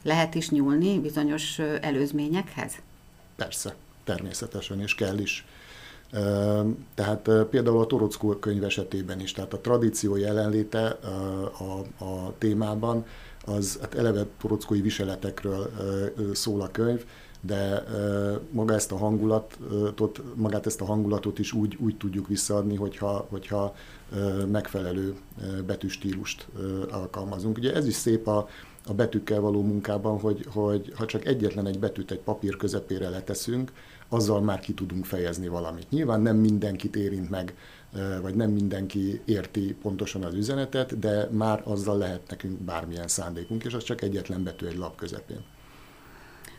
lehet 0.02 0.34
is 0.34 0.50
nyúlni 0.50 0.98
bizonyos 0.98 1.58
előzményekhez? 1.58 2.72
Persze, 3.36 3.74
természetesen, 4.04 4.80
és 4.80 4.94
kell 4.94 5.18
is. 5.18 5.46
Tehát 6.94 7.30
például 7.50 7.80
a 7.80 7.86
Torockó 7.86 8.28
könyv 8.28 8.64
esetében 8.64 9.20
is, 9.20 9.32
tehát 9.32 9.52
a 9.52 9.60
tradíció 9.60 10.16
jelenléte 10.16 10.86
a, 11.58 12.04
a 12.04 12.34
témában, 12.38 13.06
az 13.44 13.78
hát 13.80 13.94
eleve 13.94 14.26
torockói 14.40 14.80
viseletekről 14.80 15.70
szól 16.32 16.60
a 16.60 16.70
könyv, 16.70 17.04
de 17.40 17.84
maga 18.50 18.74
ezt 18.74 18.92
a 18.92 18.96
hangulatot, 18.96 20.22
magát 20.34 20.66
ezt 20.66 20.80
a 20.80 20.84
hangulatot 20.84 21.38
is 21.38 21.52
úgy, 21.52 21.76
úgy 21.80 21.96
tudjuk 21.96 22.28
visszaadni, 22.28 22.76
hogyha, 22.76 23.26
hogyha 23.30 23.74
megfelelő 24.46 25.16
betűstílust 25.66 26.48
alkalmazunk. 26.90 27.58
Ugye 27.58 27.74
ez 27.74 27.86
is 27.86 27.94
szép 27.94 28.26
a, 28.26 28.48
a 28.86 28.94
betűkkel 28.94 29.40
való 29.40 29.62
munkában, 29.62 30.18
hogy, 30.18 30.46
hogy 30.52 30.92
ha 30.96 31.06
csak 31.06 31.26
egyetlen 31.26 31.66
egy 31.66 31.78
betűt 31.78 32.10
egy 32.10 32.20
papír 32.20 32.56
közepére 32.56 33.08
leteszünk, 33.08 33.72
azzal 34.08 34.40
már 34.40 34.60
ki 34.60 34.74
tudunk 34.74 35.04
fejezni 35.04 35.48
valamit. 35.48 35.90
Nyilván 35.90 36.20
nem 36.20 36.36
mindenkit 36.36 36.96
érint 36.96 37.30
meg, 37.30 37.54
vagy 38.22 38.34
nem 38.34 38.50
mindenki 38.50 39.20
érti 39.24 39.76
pontosan 39.82 40.24
az 40.24 40.34
üzenetet, 40.34 40.98
de 40.98 41.28
már 41.30 41.62
azzal 41.64 41.98
lehet 41.98 42.20
nekünk 42.28 42.58
bármilyen 42.58 43.08
szándékunk, 43.08 43.64
és 43.64 43.74
az 43.74 43.82
csak 43.82 44.02
egyetlen 44.02 44.42
betű 44.42 44.66
egy 44.66 44.76
lap 44.76 44.96
közepén. 44.96 45.44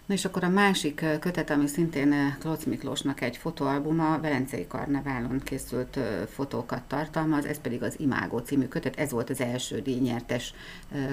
Na 0.09 0.15
és 0.15 0.25
akkor 0.25 0.43
a 0.43 0.49
másik 0.49 1.05
kötet, 1.19 1.49
ami 1.49 1.67
szintén 1.67 2.35
Klotz 2.39 2.63
Miklósnak 2.63 3.21
egy 3.21 3.37
fotóalbuma, 3.37 4.19
Velencei 4.21 4.67
Karneválon 4.67 5.39
készült 5.39 5.99
fotókat 6.29 6.81
tartalmaz, 6.87 7.45
ez 7.45 7.61
pedig 7.61 7.83
az 7.83 7.99
Imágó 7.99 8.37
című 8.37 8.67
kötet, 8.67 8.95
ez 8.95 9.11
volt 9.11 9.29
az 9.29 9.41
első 9.41 9.81
díjnyertes 9.81 10.53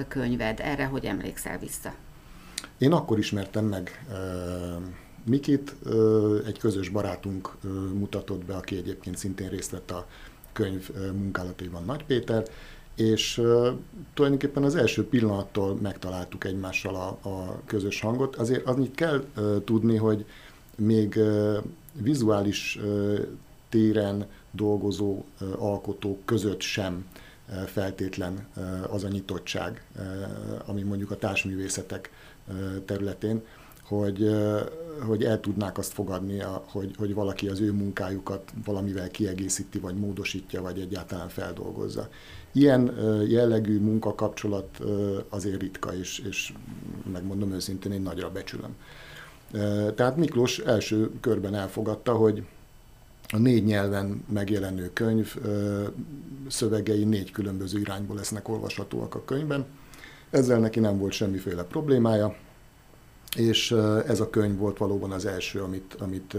könyved. 0.07 0.59
Erre 0.59 0.85
hogy 0.85 1.05
emlékszel 1.05 1.57
vissza? 1.59 1.93
Én 2.77 2.91
akkor 2.91 3.17
ismertem 3.17 3.65
meg 3.65 4.05
Mikit, 5.25 5.75
egy 6.45 6.59
közös 6.59 6.89
barátunk 6.89 7.55
mutatott 7.93 8.45
be, 8.45 8.55
aki 8.55 8.77
egyébként 8.77 9.17
szintén 9.17 9.49
részt 9.49 9.71
vett 9.71 9.91
a 9.91 10.07
könyv 10.53 10.89
munkálataiban 11.13 11.85
Nagy 11.85 12.05
Péter, 12.05 12.43
és 12.97 13.37
uh, 13.37 13.67
tulajdonképpen 14.13 14.63
az 14.63 14.75
első 14.75 15.07
pillanattól 15.07 15.75
megtaláltuk 15.75 16.43
egymással 16.43 16.95
a, 16.95 17.29
a 17.29 17.61
közös 17.65 18.01
hangot. 18.01 18.35
Azért 18.35 18.65
annyit 18.65 18.95
kell 18.95 19.23
tudni, 19.65 19.95
hogy 19.95 20.25
még 20.75 21.19
vizuális 21.93 22.79
téren 23.69 24.25
dolgozó 24.51 25.23
alkotók 25.57 26.25
között 26.25 26.61
sem 26.61 27.05
feltétlen 27.65 28.47
az 28.89 29.03
a 29.03 29.07
nyitottság, 29.07 29.85
ami 30.65 30.81
mondjuk 30.81 31.11
a 31.11 31.17
társművészetek 31.17 32.11
területén, 32.85 33.41
hogy, 33.83 34.29
hogy 34.99 35.23
el 35.23 35.39
tudnák 35.39 35.77
azt 35.77 35.93
fogadni, 35.93 36.43
hogy, 36.65 36.95
hogy 36.97 37.13
valaki 37.13 37.47
az 37.47 37.59
ő 37.59 37.71
munkájukat 37.71 38.51
valamivel 38.65 39.09
kiegészíti, 39.09 39.79
vagy 39.79 39.95
módosítja, 39.95 40.61
vagy 40.61 40.79
egyáltalán 40.79 41.29
feldolgozza. 41.29 42.09
Ilyen 42.57 42.95
jellegű 43.27 43.79
munkakapcsolat 43.79 44.79
azért 45.29 45.61
ritka, 45.61 45.95
és, 45.95 46.19
és 46.29 46.53
megmondom 47.11 47.51
őszintén, 47.51 47.91
én 47.91 48.01
nagyra 48.01 48.31
becsülöm. 48.31 48.75
Tehát 49.95 50.17
Miklós 50.17 50.59
első 50.59 51.11
körben 51.19 51.55
elfogadta, 51.55 52.13
hogy 52.13 52.45
a 53.29 53.37
négy 53.37 53.63
nyelven 53.63 54.23
megjelenő 54.33 54.89
könyv 54.93 55.35
szövegei 56.47 57.03
négy 57.03 57.31
különböző 57.31 57.79
irányból 57.79 58.15
lesznek 58.15 58.49
olvashatóak 58.49 59.15
a 59.15 59.25
könyvben. 59.25 59.65
Ezzel 60.29 60.59
neki 60.59 60.79
nem 60.79 60.97
volt 60.97 61.13
semmiféle 61.13 61.63
problémája, 61.63 62.35
és 63.35 63.71
ez 64.07 64.19
a 64.19 64.29
könyv 64.29 64.57
volt 64.57 64.77
valóban 64.77 65.11
az 65.11 65.25
első, 65.25 65.61
amit, 65.61 65.95
amit 65.99 66.35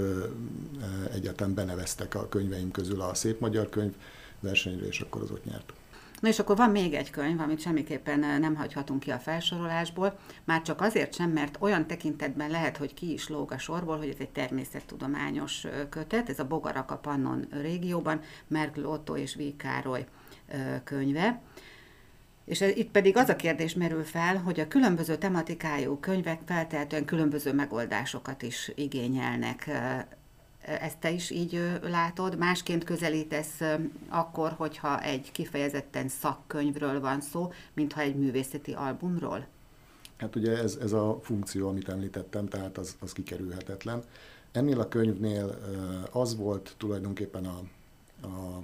egyáltalán 1.14 1.54
beneveztek 1.54 2.14
a 2.14 2.28
könyveim 2.28 2.70
közül 2.70 3.00
a 3.00 3.14
Szép 3.14 3.40
Magyar 3.40 3.68
Könyv 3.68 3.92
versenyre, 4.40 4.86
és 4.86 5.00
akkor 5.00 5.22
az 5.22 5.30
ott 5.30 5.44
nyert. 5.44 5.72
Na 6.20 6.28
és 6.28 6.38
akkor 6.38 6.56
van 6.56 6.70
még 6.70 6.94
egy 6.94 7.10
könyv, 7.10 7.40
amit 7.40 7.60
semmiképpen 7.60 8.18
nem 8.18 8.56
hagyhatunk 8.56 9.00
ki 9.00 9.10
a 9.10 9.18
felsorolásból, 9.18 10.18
már 10.44 10.62
csak 10.62 10.80
azért 10.80 11.14
sem, 11.14 11.30
mert 11.30 11.56
olyan 11.60 11.86
tekintetben 11.86 12.50
lehet, 12.50 12.76
hogy 12.76 12.94
ki 12.94 13.12
is 13.12 13.28
lóg 13.28 13.52
a 13.52 13.58
sorból, 13.58 13.96
hogy 13.96 14.08
ez 14.08 14.18
egy 14.18 14.30
természettudományos 14.30 15.66
kötet, 15.90 16.28
ez 16.28 16.38
a 16.38 16.46
Bogarak 16.46 16.90
a 16.90 16.96
Pannon 16.96 17.46
régióban, 17.50 18.20
Merkl 18.46 18.84
Otto 18.84 19.16
és 19.16 19.34
V. 19.34 19.56
Károly 19.56 20.06
könyve. 20.84 21.40
És 22.44 22.60
itt 22.60 22.90
pedig 22.90 23.16
az 23.16 23.28
a 23.28 23.36
kérdés 23.36 23.74
merül 23.74 24.04
fel, 24.04 24.36
hogy 24.36 24.60
a 24.60 24.68
különböző 24.68 25.16
tematikájú 25.16 25.98
könyvek 26.00 26.40
feltehetően 26.46 27.04
különböző 27.04 27.52
megoldásokat 27.52 28.42
is 28.42 28.72
igényelnek. 28.74 29.70
Ezt 30.80 30.98
te 30.98 31.10
is 31.10 31.30
így 31.30 31.78
látod? 31.82 32.38
Másként 32.38 32.84
közelítesz 32.84 33.60
akkor, 34.08 34.52
hogyha 34.52 35.02
egy 35.02 35.32
kifejezetten 35.32 36.08
szakkönyvről 36.08 37.00
van 37.00 37.20
szó, 37.20 37.52
mintha 37.74 38.00
egy 38.00 38.16
művészeti 38.16 38.72
albumról? 38.72 39.46
Hát 40.16 40.36
ugye 40.36 40.58
ez, 40.58 40.78
ez 40.80 40.92
a 40.92 41.18
funkció, 41.22 41.68
amit 41.68 41.88
említettem, 41.88 42.46
tehát 42.46 42.78
az, 42.78 42.96
az 43.00 43.12
kikerülhetetlen. 43.12 44.02
Ennél 44.52 44.80
a 44.80 44.88
könyvnél 44.88 45.58
az 46.12 46.36
volt 46.36 46.74
tulajdonképpen 46.78 47.46
a, 47.46 47.60
a, 48.26 48.62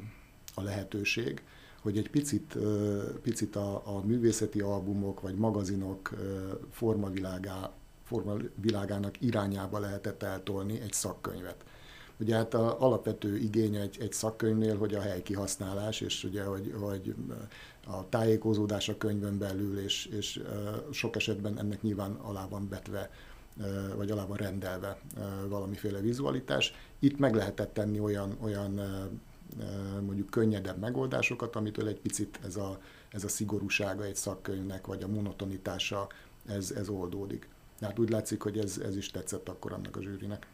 a 0.55 0.63
lehetőség, 0.63 1.43
hogy 1.81 1.99
egy 1.99 2.11
picit, 2.11 2.57
picit 3.23 3.57
a, 3.57 3.97
a 3.97 4.01
művészeti 4.05 4.61
albumok 4.61 5.21
vagy 5.21 5.35
magazinok 5.35 6.11
formavilágá, 6.71 7.71
formavilágának 8.05 9.21
irányába 9.21 9.79
lehetett 9.79 10.23
eltolni 10.23 10.81
egy 10.81 10.93
szakkönyvet. 10.93 11.65
Ugye 12.25 12.37
hát 12.37 12.55
a 12.55 12.81
alapvető 12.81 13.37
igény 13.37 13.75
egy, 13.75 13.97
egy 14.01 14.13
szakkönyvnél, 14.13 14.77
hogy 14.77 14.95
a 14.95 15.01
hely 15.01 15.23
kihasználás, 15.23 16.01
és 16.01 16.25
ugye, 16.25 16.45
hogy, 16.45 16.75
hogy 16.81 17.15
a 17.87 18.09
tájékozódás 18.09 18.89
a 18.89 18.97
könyvön 18.97 19.39
belül, 19.39 19.79
és, 19.79 20.07
és 20.07 20.43
sok 20.91 21.17
esetben 21.17 21.59
ennek 21.59 21.83
nyilván 21.83 22.13
alá 22.13 22.47
van 22.49 22.69
betve 22.69 23.11
vagy 23.97 24.11
alá 24.11 24.27
van 24.27 24.37
rendelve 24.37 24.99
valamiféle 25.49 26.01
vizualitás. 26.01 26.75
Itt 26.99 27.19
meg 27.19 27.35
lehetett 27.35 27.75
tenni 27.75 28.01
olyan, 28.01 28.37
olyan 28.43 28.81
mondjuk 30.01 30.31
könnyedebb 30.31 30.79
megoldásokat, 30.79 31.57
amitől 31.57 31.89
egy 31.89 32.01
picit 32.01 32.39
ez 32.45 32.57
a, 32.57 32.81
ez 33.11 33.25
a 33.25 33.29
szigorúsága 33.29 34.05
egy 34.05 34.17
szakkönyvnek, 34.17 34.87
vagy 34.87 35.03
a 35.03 35.09
monotonitása, 35.09 36.07
ez, 36.47 36.71
ez 36.71 36.89
oldódik. 36.89 37.49
Hát 37.81 37.99
úgy 37.99 38.11
látszik, 38.11 38.43
hogy 38.43 38.59
ez, 38.59 38.79
ez 38.85 38.97
is 38.97 39.11
tetszett 39.11 39.49
akkor 39.49 39.73
annak 39.73 39.97
a 39.97 40.03
zsűrinek 40.03 40.47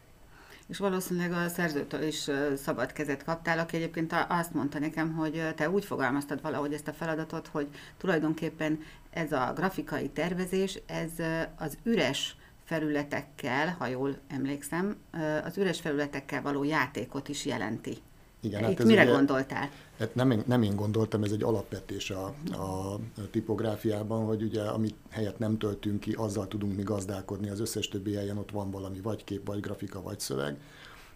és 0.67 0.77
valószínűleg 0.77 1.31
a 1.31 1.47
szerzőtől 1.47 2.01
is 2.01 2.29
szabad 2.55 2.91
kezet 2.91 3.23
kaptál, 3.23 3.59
aki 3.59 3.75
egyébként 3.75 4.15
azt 4.27 4.53
mondta 4.53 4.79
nekem, 4.79 5.13
hogy 5.13 5.53
te 5.55 5.69
úgy 5.69 5.85
fogalmaztad 5.85 6.41
valahogy 6.41 6.73
ezt 6.73 6.87
a 6.87 6.93
feladatot, 6.93 7.47
hogy 7.47 7.67
tulajdonképpen 7.97 8.79
ez 9.09 9.31
a 9.31 9.53
grafikai 9.55 10.09
tervezés, 10.09 10.79
ez 10.85 11.11
az 11.57 11.77
üres 11.83 12.35
felületekkel, 12.63 13.75
ha 13.79 13.87
jól 13.87 14.17
emlékszem, 14.27 14.95
az 15.43 15.57
üres 15.57 15.79
felületekkel 15.79 16.41
való 16.41 16.63
játékot 16.63 17.29
is 17.29 17.45
jelenti. 17.45 17.97
Igen, 18.41 18.61
hát 18.61 18.71
Itt 18.71 18.83
mire 18.83 19.03
ugye, 19.03 19.11
gondoltál? 19.11 19.69
Hát 19.99 20.15
nem, 20.15 20.31
én, 20.31 20.43
nem 20.45 20.63
én 20.63 20.75
gondoltam, 20.75 21.23
ez 21.23 21.31
egy 21.31 21.43
alapvetés 21.43 22.09
a, 22.09 22.25
a 22.51 22.99
tipográfiában, 23.31 24.25
hogy 24.25 24.43
ugye 24.43 24.61
amit 24.61 24.95
helyet 25.09 25.39
nem 25.39 25.57
töltünk 25.57 25.99
ki, 25.99 26.13
azzal 26.13 26.47
tudunk 26.47 26.75
mi 26.75 26.83
gazdálkodni, 26.83 27.49
az 27.49 27.59
összes 27.59 27.87
többi 27.87 28.13
helyen 28.13 28.37
ott 28.37 28.51
van 28.51 28.71
valami, 28.71 28.99
vagy 29.01 29.23
kép, 29.23 29.47
vagy 29.47 29.59
grafika, 29.59 30.01
vagy 30.01 30.19
szöveg. 30.19 30.57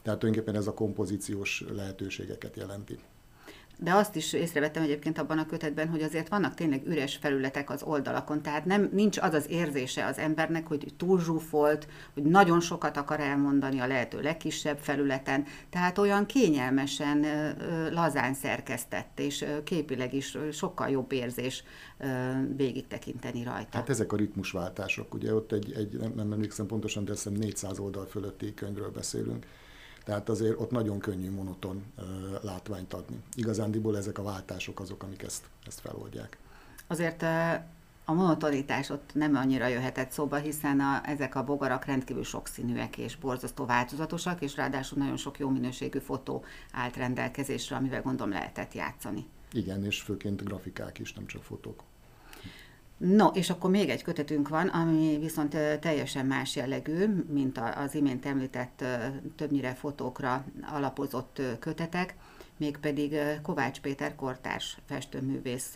Tehát 0.01 0.19
tulajdonképpen 0.19 0.61
ez 0.61 0.67
a 0.67 0.73
kompozíciós 0.73 1.63
lehetőségeket 1.75 2.55
jelenti. 2.55 2.99
De 3.77 3.93
azt 3.93 4.15
is 4.15 4.33
észrevettem 4.33 4.83
egyébként 4.83 5.17
abban 5.17 5.37
a 5.37 5.45
kötetben, 5.45 5.87
hogy 5.87 6.01
azért 6.01 6.29
vannak 6.29 6.53
tényleg 6.53 6.87
üres 6.87 7.15
felületek 7.15 7.69
az 7.69 7.83
oldalakon, 7.83 8.41
tehát 8.41 8.65
nem, 8.65 8.89
nincs 8.91 9.17
az 9.17 9.33
az 9.33 9.49
érzése 9.49 10.05
az 10.05 10.17
embernek, 10.17 10.67
hogy 10.67 10.93
túl 10.97 11.21
zsúfolt, 11.21 11.87
hogy 12.13 12.23
nagyon 12.23 12.59
sokat 12.59 12.97
akar 12.97 13.19
elmondani 13.19 13.79
a 13.79 13.87
lehető 13.87 14.21
legkisebb 14.21 14.77
felületen, 14.77 15.45
tehát 15.69 15.97
olyan 15.97 16.25
kényelmesen, 16.25 17.25
lazán 17.91 18.33
szerkesztett, 18.33 19.19
és 19.19 19.45
képileg 19.63 20.13
is 20.13 20.37
sokkal 20.51 20.89
jobb 20.89 21.11
érzés 21.11 21.63
végig 22.55 22.87
tekinteni 22.87 23.43
rajta. 23.43 23.77
Hát 23.77 23.89
ezek 23.89 24.13
a 24.13 24.15
ritmusváltások, 24.15 25.13
ugye 25.13 25.33
ott 25.33 25.51
egy, 25.51 25.73
egy 25.73 25.97
nem, 25.99 26.11
nem 26.15 26.31
emlékszem 26.31 26.65
pontosan, 26.65 27.05
de 27.05 27.11
azt 27.11 27.29
400 27.29 27.79
oldal 27.79 28.05
fölötti 28.05 28.53
könyvről 28.53 28.91
beszélünk, 28.91 29.45
tehát 30.05 30.29
azért 30.29 30.59
ott 30.59 30.71
nagyon 30.71 30.99
könnyű 30.99 31.31
monoton 31.31 31.83
látványt 32.41 32.93
adni. 32.93 33.23
Igazándiból 33.35 33.97
ezek 33.97 34.17
a 34.17 34.23
váltások 34.23 34.79
azok, 34.79 35.03
amik 35.03 35.23
ezt, 35.23 35.43
ezt 35.67 35.79
feloldják. 35.79 36.37
Azért 36.87 37.23
a 38.05 38.13
monotonitás 38.13 38.89
ott 38.89 39.09
nem 39.13 39.35
annyira 39.35 39.67
jöhetett 39.67 40.11
szóba, 40.11 40.35
hiszen 40.35 40.79
a, 40.79 41.01
ezek 41.05 41.35
a 41.35 41.43
bogarak 41.43 41.85
rendkívül 41.85 42.23
sokszínűek 42.23 42.97
és 42.97 43.15
borzasztó 43.15 43.65
változatosak, 43.65 44.41
és 44.41 44.55
ráadásul 44.55 44.97
nagyon 44.97 45.17
sok 45.17 45.39
jó 45.39 45.49
minőségű 45.49 45.99
fotó 45.99 46.43
állt 46.71 46.95
rendelkezésre, 46.97 47.75
amivel 47.75 48.01
gondolom 48.01 48.31
lehetett 48.31 48.73
játszani. 48.73 49.25
Igen, 49.51 49.85
és 49.85 50.01
főként 50.01 50.43
grafikák 50.43 50.99
is, 50.99 51.13
nem 51.13 51.25
csak 51.25 51.43
fotók. 51.43 51.83
No, 52.97 53.27
és 53.27 53.49
akkor 53.49 53.69
még 53.69 53.89
egy 53.89 54.03
kötetünk 54.03 54.49
van, 54.49 54.67
ami 54.67 55.17
viszont 55.19 55.57
teljesen 55.79 56.25
más 56.25 56.55
jellegű, 56.55 57.05
mint 57.29 57.59
az 57.75 57.95
imént 57.95 58.25
említett 58.25 58.83
többnyire 59.35 59.73
fotókra 59.73 60.45
alapozott 60.73 61.41
kötetek, 61.59 62.15
mégpedig 62.57 63.15
Kovács 63.41 63.79
Péter 63.79 64.15
kortárs 64.15 64.77
festőművész 64.85 65.75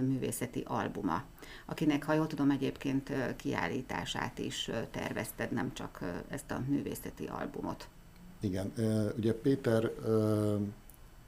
művészeti 0.00 0.62
albuma, 0.66 1.24
akinek, 1.66 2.04
ha 2.04 2.14
jól 2.14 2.26
tudom, 2.26 2.50
egyébként 2.50 3.12
kiállítását 3.36 4.38
is 4.38 4.70
tervezted, 4.90 5.52
nem 5.52 5.72
csak 5.72 6.22
ezt 6.28 6.50
a 6.50 6.62
művészeti 6.68 7.26
albumot. 7.26 7.88
Igen, 8.40 8.72
ugye 9.16 9.34
Péter 9.34 9.90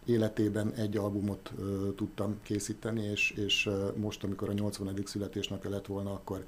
életében 0.05 0.73
egy 0.73 0.97
albumot 0.97 1.53
uh, 1.59 1.95
tudtam 1.95 2.39
készíteni, 2.43 3.03
és, 3.03 3.31
és 3.31 3.71
most, 3.97 4.25
amikor 4.25 4.49
a 4.49 4.53
80. 4.53 5.03
születésnapja 5.05 5.71
lett 5.71 5.87
volna, 5.87 6.13
akkor 6.13 6.45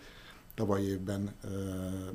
tavaly 0.54 0.82
évben 0.82 1.34
uh, 1.44 1.50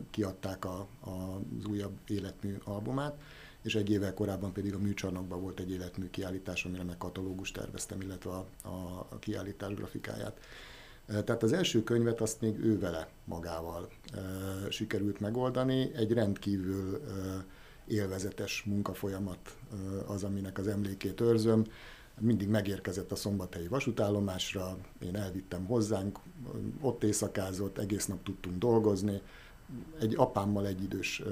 kiadták 0.09 0.65
a, 0.65 0.87
a, 0.99 1.09
az 1.09 1.65
újabb 1.65 1.93
életmű 2.07 2.55
albumát, 2.63 3.21
és 3.61 3.75
egy 3.75 3.89
évvel 3.89 4.13
korábban 4.13 4.51
pedig 4.51 4.73
a 4.73 4.79
műcsarnokban 4.79 5.41
volt 5.41 5.59
egy 5.59 5.71
életmű 5.71 6.09
kiállítás, 6.09 6.65
amire 6.65 6.83
meg 6.83 6.97
katalógus 6.97 7.51
terveztem, 7.51 8.01
illetve 8.01 8.29
a, 8.29 8.45
a, 8.63 9.07
a 9.09 9.19
kiállítás 9.19 9.73
grafikáját. 9.73 10.39
Tehát 11.05 11.43
az 11.43 11.53
első 11.53 11.83
könyvet 11.83 12.21
azt 12.21 12.41
még 12.41 12.59
ő 12.59 12.79
vele 12.79 13.09
magával 13.23 13.89
sikerült 14.69 15.19
megoldani, 15.19 15.91
egy 15.95 16.11
rendkívül 16.11 17.01
élvezetes 17.91 18.63
munkafolyamat 18.63 19.57
az, 20.05 20.23
aminek 20.23 20.57
az 20.57 20.67
emlékét 20.67 21.21
őrzöm. 21.21 21.65
Mindig 22.19 22.47
megérkezett 22.47 23.11
a 23.11 23.15
szombathelyi 23.15 23.67
vasútállomásra, 23.67 24.77
én 24.99 25.15
elvittem 25.15 25.65
hozzánk, 25.65 26.19
ott 26.81 27.03
éjszakázott, 27.03 27.77
egész 27.77 28.05
nap 28.05 28.23
tudtunk 28.23 28.57
dolgozni. 28.57 29.21
Egy 29.99 30.15
apámmal 30.15 30.67
egy 30.67 30.83
idős 30.83 31.23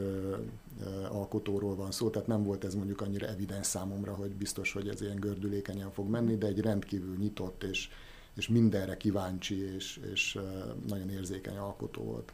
alkotóról 1.09 1.75
van 1.75 1.91
szó, 1.91 2.09
tehát 2.09 2.27
nem 2.27 2.43
volt 2.43 2.63
ez 2.63 2.75
mondjuk 2.75 3.01
annyira 3.01 3.27
evidens 3.27 3.65
számomra, 3.65 4.13
hogy 4.13 4.31
biztos, 4.31 4.73
hogy 4.73 4.87
ez 4.87 5.01
ilyen 5.01 5.19
gördülékenyen 5.19 5.91
fog 5.91 6.09
menni, 6.09 6.37
de 6.37 6.47
egy 6.47 6.59
rendkívül 6.59 7.15
nyitott 7.15 7.63
és, 7.63 7.89
és 8.35 8.47
mindenre 8.47 8.97
kíváncsi 8.97 9.73
és, 9.75 9.99
és 10.11 10.39
nagyon 10.87 11.09
érzékeny 11.09 11.57
alkotó 11.57 12.03
volt. 12.03 12.33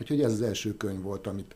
Úgyhogy 0.00 0.22
ez 0.22 0.32
az 0.32 0.42
első 0.42 0.76
könyv 0.76 1.02
volt, 1.02 1.26
amit, 1.26 1.54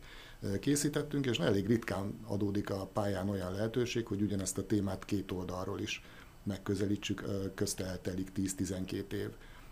készítettünk, 0.61 1.27
és 1.27 1.39
elég 1.39 1.67
ritkán 1.67 2.19
adódik 2.27 2.71
a 2.71 2.87
pályán 2.93 3.29
olyan 3.29 3.53
lehetőség, 3.53 4.07
hogy 4.07 4.23
ugyanezt 4.23 4.59
a 4.59 4.67
témát 4.67 5.05
két 5.05 5.33
oldalról 5.33 5.81
is 5.81 6.03
megközelítsük, 6.43 7.25
közte 7.55 7.85
eltelik 7.85 8.33
10-12 8.37 9.13
év. 9.13 9.29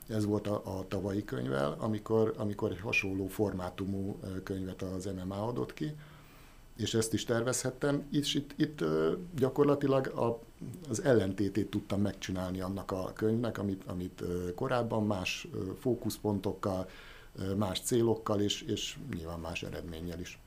Ez 0.09 0.25
volt 0.25 0.47
a, 0.47 0.79
a 0.79 0.89
tavalyi 0.89 1.25
könyvvel, 1.25 1.77
amikor, 1.79 2.35
amikor 2.37 2.71
egy 2.71 2.81
hasonló 2.81 3.27
formátumú 3.27 4.19
könyvet 4.43 4.83
az 4.83 5.05
MMA 5.05 5.47
adott 5.47 5.75
ki, 5.75 5.95
és 6.77 6.95
ezt 6.95 7.13
is 7.13 7.25
tervezhettem, 7.25 8.07
és 8.11 8.35
itt, 8.35 8.53
itt 8.57 8.85
gyakorlatilag 9.37 10.07
a, 10.07 10.41
az 10.89 11.03
ellentétét 11.03 11.71
tudtam 11.71 12.01
megcsinálni 12.01 12.61
annak 12.61 12.91
a 12.91 13.13
könyvnek, 13.15 13.59
amit, 13.59 13.83
amit 13.87 14.23
korábban 14.55 15.07
más 15.07 15.49
fókuszpontokkal, 15.81 16.89
más 17.57 17.81
célokkal, 17.81 18.41
és, 18.41 18.63
és 18.63 18.99
nyilván 19.15 19.41
más 19.41 19.63
eredménnyel 19.63 20.21
is. 20.21 20.39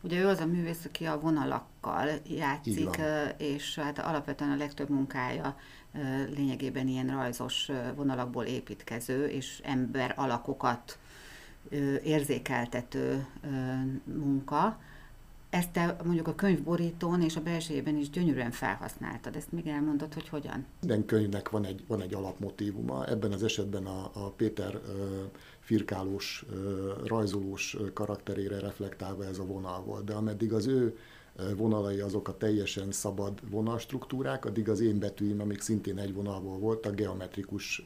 Ugye 0.00 0.20
ő 0.20 0.26
az 0.26 0.38
a 0.38 0.46
művész, 0.46 0.84
aki 0.84 1.04
a 1.04 1.20
vonalakkal 1.20 2.08
játszik, 2.28 3.00
és 3.36 3.78
hát 3.78 3.98
alapvetően 3.98 4.50
a 4.50 4.56
legtöbb 4.56 4.88
munkája 4.88 5.56
lényegében 6.34 6.88
ilyen 6.88 7.06
rajzos 7.06 7.70
vonalakból 7.96 8.44
építkező, 8.44 9.26
és 9.26 9.60
ember 9.64 10.14
alakokat 10.16 10.98
érzékeltető 12.04 13.26
munka. 14.04 14.78
Ezt 15.50 15.70
te 15.70 15.96
mondjuk 16.04 16.28
a 16.28 16.34
könyvborítón 16.34 17.22
és 17.22 17.36
a 17.36 17.40
belsejében 17.40 17.96
is 17.96 18.10
gyönyörűen 18.10 18.50
felhasználtad. 18.50 19.36
Ezt 19.36 19.52
még 19.52 19.66
elmondod, 19.66 20.14
hogy 20.14 20.28
hogyan? 20.28 20.66
Minden 20.80 21.04
könyvnek 21.04 21.50
van 21.50 21.64
egy, 21.64 21.84
van 21.86 22.00
egy 22.00 22.14
alapmotívuma. 22.14 23.06
Ebben 23.06 23.32
az 23.32 23.42
esetben 23.42 23.86
a, 23.86 24.10
a 24.12 24.30
Péter 24.30 24.80
firkálós, 25.66 26.44
rajzolós 27.04 27.76
karakterére 27.92 28.58
reflektálva 28.58 29.24
ez 29.24 29.38
a 29.38 29.44
vonal 29.44 29.82
volt. 29.82 30.04
De 30.04 30.12
ameddig 30.12 30.52
az 30.52 30.66
ő 30.66 30.96
vonalai 31.56 32.00
azok 32.00 32.28
a 32.28 32.36
teljesen 32.36 32.92
szabad 32.92 33.50
vonalstruktúrák, 33.50 34.44
addig 34.44 34.68
az 34.68 34.80
én 34.80 34.98
betűim, 34.98 35.40
amik 35.40 35.60
szintén 35.60 35.98
egy 35.98 36.14
vonalból 36.14 36.58
voltak, 36.58 36.94
geometrikus 36.94 37.84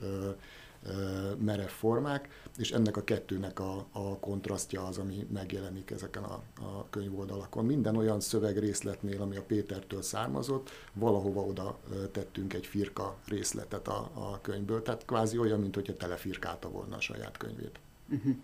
merev 1.39 1.69
formák, 1.69 2.29
és 2.57 2.71
ennek 2.71 2.97
a 2.97 3.05
kettőnek 3.05 3.59
a, 3.59 3.87
a 3.93 4.19
kontrasztja 4.19 4.87
az, 4.87 4.99
ami 4.99 5.27
megjelenik 5.33 5.91
ezeken 5.91 6.23
a, 6.23 6.43
a 6.61 6.91
könyvoldalakon. 6.91 7.65
Minden 7.65 7.97
olyan 7.97 8.21
szövegrészletnél, 8.21 9.21
ami 9.21 9.37
a 9.37 9.43
Pétertől 9.43 10.03
származott, 10.03 10.71
valahova 10.93 11.41
oda 11.41 11.79
tettünk 12.13 12.55
egy 12.55 12.67
firka 12.67 13.17
részletet 13.27 13.89
a, 13.89 14.11
a 14.15 14.41
könyvből, 14.41 14.83
tehát 14.83 15.05
kvázi 15.05 15.39
olyan, 15.39 15.61
mint 15.61 15.75
hogyha 15.75 15.97
telefirkálta 15.97 16.71
volna 16.71 16.97
a 16.97 17.01
saját 17.01 17.37
könyvét. 17.37 17.81
Uh-huh. 18.09 18.37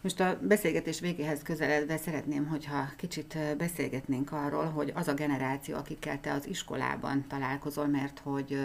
Most 0.00 0.20
a 0.20 0.38
beszélgetés 0.42 1.00
végéhez 1.00 1.42
közeledve 1.42 1.96
szeretném, 1.96 2.46
hogyha 2.46 2.88
kicsit 2.96 3.38
beszélgetnénk 3.56 4.32
arról, 4.32 4.64
hogy 4.64 4.92
az 4.94 5.08
a 5.08 5.14
generáció, 5.14 5.76
akikkel 5.76 6.20
te 6.20 6.32
az 6.32 6.46
iskolában 6.46 7.24
találkozol, 7.28 7.86
mert 7.86 8.18
hogy 8.18 8.58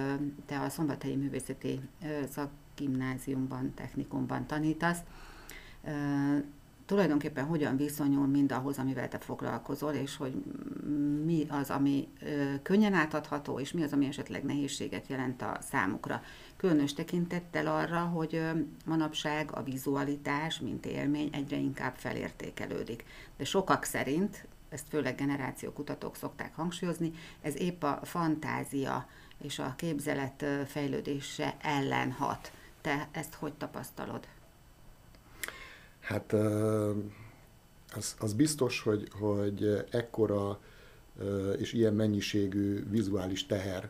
te 0.46 0.60
a 0.60 0.70
Szombathelyi 0.70 1.16
Művészeti 1.16 1.80
Szakgimnáziumban, 2.82 3.74
technikumban 3.74 4.46
tanítasz, 4.46 4.98
tulajdonképpen 6.86 7.46
hogyan 7.46 7.78
viszonyul 7.78 8.28
mindahhoz, 8.28 8.78
amivel 8.78 9.08
te 9.08 9.18
foglalkozol, 9.18 9.94
és 9.94 10.18
hogy 10.18 10.44
mi 11.26 11.46
az, 11.50 11.70
ami 11.70 12.08
könnyen 12.62 12.94
átadható, 12.94 13.60
és 13.60 13.72
mi 13.72 13.84
az, 13.84 13.94
ami 13.94 14.06
esetleg 14.06 14.44
nehézséget 14.44 15.08
jelent 15.08 15.42
a 15.42 15.58
számukra. 15.62 16.22
Különös 16.58 16.94
tekintettel 16.94 17.68
arra, 17.68 18.00
hogy 18.00 18.42
manapság 18.86 19.52
a 19.54 19.64
vizualitás, 19.64 20.60
mint 20.60 20.86
élmény 20.86 21.30
egyre 21.32 21.58
inkább 21.58 21.96
felértékelődik. 21.96 23.04
De 23.38 23.46
sokak 23.46 23.84
szerint, 23.84 24.48
ezt 24.70 24.88
főleg 24.90 25.16
generációkutatók 25.16 26.16
szokták 26.16 26.56
hangsúlyozni, 26.56 27.12
ez 27.42 27.58
épp 27.58 27.84
a 27.84 28.00
fantázia 28.04 29.08
és 29.42 29.60
a 29.60 29.74
képzelet 29.78 30.46
fejlődése 30.68 31.56
ellen 31.62 32.12
hat. 32.12 32.52
Te 32.82 33.10
ezt 33.12 33.34
hogy 33.34 33.54
tapasztalod? 33.54 34.28
Hát 36.00 36.34
az, 37.96 38.16
az 38.20 38.34
biztos, 38.34 38.82
hogy, 38.82 39.08
hogy 39.20 39.86
ekkora 39.90 40.60
és 41.58 41.74
ilyen 41.74 41.94
mennyiségű 41.94 42.90
vizuális 42.90 43.46
teher 43.46 43.90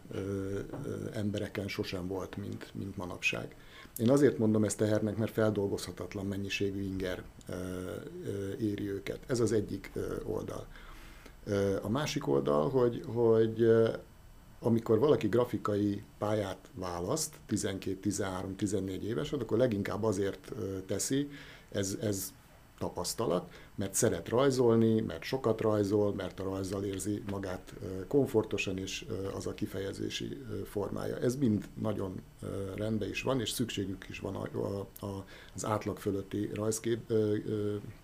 embereken 1.13 1.67
sosem 1.67 2.07
volt, 2.07 2.37
mint, 2.37 2.71
mint 2.73 2.97
manapság. 2.97 3.55
Én 3.97 4.09
azért 4.09 4.37
mondom 4.37 4.63
ezt 4.63 4.77
tehernek, 4.77 5.17
mert 5.17 5.31
feldolgozhatatlan 5.31 6.25
mennyiségű 6.25 6.81
inger 6.81 7.23
éri 8.59 8.89
őket. 8.89 9.19
Ez 9.27 9.39
az 9.39 9.51
egyik 9.51 9.91
oldal. 10.23 10.67
A 11.81 11.89
másik 11.89 12.27
oldal, 12.27 12.69
hogy, 12.69 13.03
hogy 13.05 13.71
amikor 14.63 14.99
valaki 14.99 15.27
grafikai 15.27 16.03
pályát 16.17 16.69
választ, 16.73 17.35
12-13-14 17.49 19.01
éves, 19.01 19.31
akkor 19.31 19.57
leginkább 19.57 20.03
azért 20.03 20.51
teszi, 20.85 21.29
ez, 21.71 21.97
ez 22.01 22.33
tapasztalat, 22.81 23.51
mert 23.75 23.93
szeret 23.93 24.29
rajzolni, 24.29 25.01
mert 25.01 25.23
sokat 25.23 25.61
rajzol, 25.61 26.13
mert 26.13 26.39
a 26.39 26.43
rajzzal 26.43 26.83
érzi 26.83 27.23
magát 27.31 27.73
komfortosan, 28.07 28.77
és 28.77 29.05
az 29.35 29.47
a 29.47 29.53
kifejezési 29.53 30.37
formája. 30.65 31.17
Ez 31.17 31.35
mind 31.35 31.69
nagyon 31.81 32.21
rendben 32.75 33.09
is 33.09 33.21
van, 33.21 33.39
és 33.39 33.49
szükségük 33.49 34.05
is 34.09 34.19
van 34.19 34.35
a, 34.35 34.79
a, 35.05 35.25
az 35.55 35.65
átlag 35.65 35.97
fölötti 35.97 36.49
rajzkép 36.53 37.13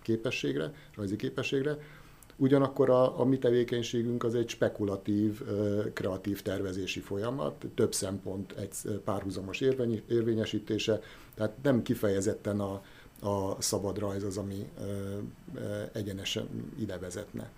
képességre, 0.02 0.74
rajzi 0.94 1.16
képességre. 1.16 1.78
Ugyanakkor 2.40 2.90
a, 2.90 3.20
a 3.20 3.24
mi 3.24 3.38
tevékenységünk 3.38 4.24
az 4.24 4.34
egy 4.34 4.48
spekulatív, 4.48 5.42
kreatív 5.92 6.42
tervezési 6.42 7.00
folyamat, 7.00 7.66
több 7.74 7.94
szempont 7.94 8.52
egy 8.52 9.00
párhuzamos 9.04 9.60
érvény, 9.60 10.02
érvényesítése, 10.08 11.00
tehát 11.34 11.56
nem 11.62 11.82
kifejezetten 11.82 12.60
a, 12.60 12.82
a 13.28 13.62
szabad 13.62 13.98
rajz 13.98 14.22
az, 14.22 14.36
ami 14.36 14.68
egyenesen 15.92 16.72
ide 16.78 16.98
vezetne. 16.98 17.50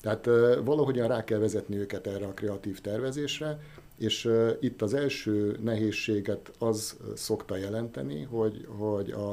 Tehát 0.00 0.26
valahogyan 0.64 1.08
rá 1.08 1.24
kell 1.24 1.38
vezetni 1.38 1.76
őket 1.76 2.06
erre 2.06 2.26
a 2.26 2.34
kreatív 2.34 2.80
tervezésre, 2.80 3.60
és 3.98 4.30
itt 4.60 4.82
az 4.82 4.94
első 4.94 5.58
nehézséget 5.62 6.52
az 6.58 6.96
szokta 7.14 7.56
jelenteni, 7.56 8.22
hogy, 8.22 8.66
hogy 8.68 9.10
a, 9.10 9.32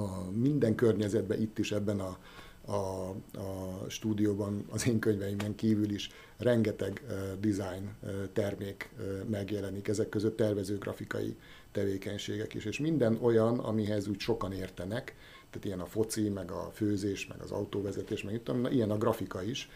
a 0.00 0.30
minden 0.30 0.74
környezetben, 0.74 1.40
itt 1.40 1.58
is 1.58 1.72
ebben 1.72 2.00
a, 2.00 2.18
a, 2.66 3.08
a 3.38 3.84
stúdióban, 3.88 4.64
az 4.70 4.86
én 4.86 4.98
könyveimben 4.98 5.54
kívül 5.54 5.90
is 5.90 6.10
rengeteg 6.36 7.02
design 7.40 7.90
termék 8.32 8.90
megjelenik, 9.26 9.88
ezek 9.88 10.08
között 10.08 10.36
tervezőgrafikai 10.36 11.36
tevékenységek 11.72 12.54
is, 12.54 12.64
és 12.64 12.78
minden 12.78 13.18
olyan, 13.22 13.58
amihez 13.58 14.08
úgy 14.08 14.20
sokan 14.20 14.52
értenek, 14.52 15.14
tehát 15.50 15.66
ilyen 15.66 15.80
a 15.80 15.86
foci, 15.86 16.28
meg 16.28 16.50
a 16.50 16.70
főzés, 16.72 17.26
meg 17.26 17.40
az 17.40 17.50
autóvezetés, 17.50 18.22
meg 18.22 18.34
itt, 18.34 18.50
ilyen 18.70 18.90
a 18.90 18.98
grafika 18.98 19.42
is, 19.42 19.70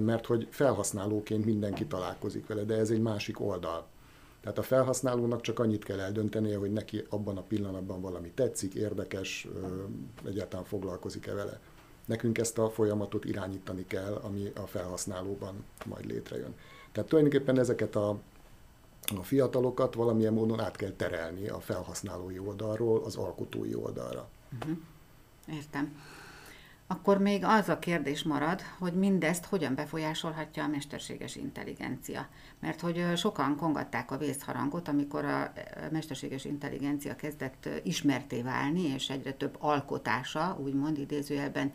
mert 0.00 0.26
hogy 0.26 0.46
felhasználóként 0.50 1.44
mindenki 1.44 1.86
találkozik 1.86 2.46
vele, 2.46 2.62
de 2.62 2.74
ez 2.74 2.90
egy 2.90 3.00
másik 3.00 3.40
oldal. 3.40 3.86
Tehát 4.40 4.58
a 4.58 4.62
felhasználónak 4.62 5.40
csak 5.40 5.58
annyit 5.58 5.84
kell 5.84 6.00
eldöntenie, 6.00 6.56
hogy 6.56 6.72
neki 6.72 7.04
abban 7.08 7.36
a 7.36 7.42
pillanatban 7.42 8.00
valami 8.00 8.30
tetszik, 8.30 8.74
érdekes, 8.74 9.48
egyáltalán 10.24 10.64
foglalkozik-e 10.64 11.34
vele. 11.34 11.60
Nekünk 12.04 12.38
ezt 12.38 12.58
a 12.58 12.70
folyamatot 12.70 13.24
irányítani 13.24 13.86
kell, 13.86 14.14
ami 14.14 14.52
a 14.54 14.66
felhasználóban 14.66 15.64
majd 15.84 16.04
létrejön. 16.04 16.54
Tehát 16.92 17.08
tulajdonképpen 17.08 17.58
ezeket 17.58 17.96
a, 17.96 18.08
a 19.16 19.22
fiatalokat 19.22 19.94
valamilyen 19.94 20.32
módon 20.32 20.60
át 20.60 20.76
kell 20.76 20.92
terelni 20.92 21.48
a 21.48 21.60
felhasználói 21.60 22.38
oldalról 22.38 23.02
az 23.04 23.16
alkotói 23.16 23.74
oldalra. 23.74 24.28
Uh-huh. 24.60 24.76
Értem 25.46 25.96
akkor 26.94 27.18
még 27.18 27.44
az 27.44 27.68
a 27.68 27.78
kérdés 27.78 28.22
marad, 28.22 28.60
hogy 28.78 28.92
mindezt 28.92 29.44
hogyan 29.44 29.74
befolyásolhatja 29.74 30.64
a 30.64 30.68
mesterséges 30.68 31.36
intelligencia. 31.36 32.28
Mert 32.60 32.80
hogy 32.80 33.04
sokan 33.16 33.56
kongatták 33.56 34.10
a 34.10 34.18
vészharangot, 34.18 34.88
amikor 34.88 35.24
a 35.24 35.52
mesterséges 35.90 36.44
intelligencia 36.44 37.16
kezdett 37.16 37.68
ismerté 37.82 38.42
válni, 38.42 38.82
és 38.82 39.08
egyre 39.10 39.32
több 39.32 39.56
alkotása, 39.58 40.58
úgymond 40.60 40.98
idézőjelben 40.98 41.72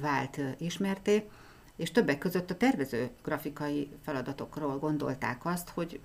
vált 0.00 0.40
ismerté, 0.58 1.28
és 1.76 1.90
többek 1.90 2.18
között 2.18 2.50
a 2.50 2.56
tervező 2.56 3.10
grafikai 3.22 3.90
feladatokról 4.02 4.78
gondolták 4.78 5.44
azt, 5.44 5.68
hogy 5.68 6.00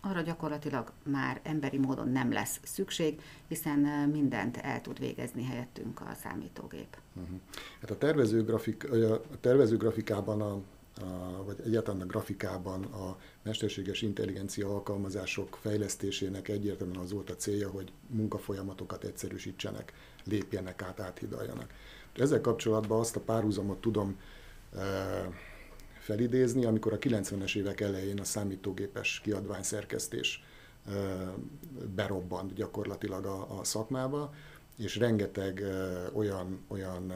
arra 0.00 0.20
gyakorlatilag 0.20 0.92
már 1.02 1.40
emberi 1.42 1.78
módon 1.78 2.08
nem 2.08 2.32
lesz 2.32 2.60
szükség, 2.62 3.20
hiszen 3.48 3.78
mindent 4.12 4.56
el 4.56 4.80
tud 4.80 4.98
végezni 4.98 5.44
helyettünk 5.44 6.00
a 6.00 6.14
számítógép. 6.22 6.96
Uh-huh. 7.14 7.38
Hát 7.80 7.90
a 7.90 7.98
tervezőgrafik, 7.98 8.92
a 8.92 9.20
tervezőgrafikában 9.40 10.40
a 10.40 10.60
a, 11.00 11.44
vagy 11.44 11.56
egyáltalán 11.66 12.00
a 12.00 12.06
grafikában 12.06 12.84
a 12.84 13.16
mesterséges 13.42 14.02
intelligencia 14.02 14.68
alkalmazások 14.68 15.58
fejlesztésének 15.60 16.48
egyértelműen 16.48 16.98
az 16.98 17.12
volt 17.12 17.30
a 17.30 17.36
célja, 17.36 17.70
hogy 17.70 17.92
munkafolyamatokat 18.06 19.04
egyszerűsítsenek, 19.04 19.92
lépjenek 20.24 20.82
át, 20.82 21.00
áthidaljanak. 21.00 21.72
Ezzel 22.12 22.40
kapcsolatban 22.40 23.00
azt 23.00 23.16
a 23.16 23.20
párhuzamot 23.20 23.80
tudom 23.80 24.16
felidézni, 26.00 26.64
amikor 26.64 26.92
a 26.92 26.98
90-es 26.98 27.56
évek 27.56 27.80
elején 27.80 28.18
a 28.18 28.24
számítógépes 28.24 29.20
kiadványszerkesztés 29.20 30.44
berobbant 31.94 32.54
gyakorlatilag 32.54 33.24
a, 33.24 33.58
a 33.58 33.64
szakmába, 33.64 34.34
és 34.76 34.96
rengeteg 34.96 35.64
olyan, 36.12 36.64
olyan 36.68 37.12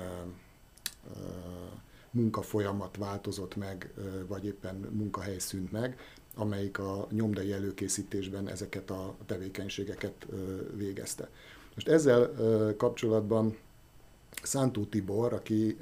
munkafolyamat 2.10 2.96
változott 2.96 3.56
meg, 3.56 3.92
vagy 4.26 4.44
éppen 4.44 4.74
munkahely 4.74 5.38
szűnt 5.38 5.72
meg, 5.72 5.98
amelyik 6.34 6.78
a 6.78 7.06
nyomdai 7.10 7.52
előkészítésben 7.52 8.48
ezeket 8.48 8.90
a 8.90 9.16
tevékenységeket 9.26 10.26
végezte. 10.74 11.28
Most 11.74 11.88
ezzel 11.88 12.34
kapcsolatban 12.76 13.56
Szántó 14.46 14.84
Tibor, 14.84 15.32
aki 15.32 15.76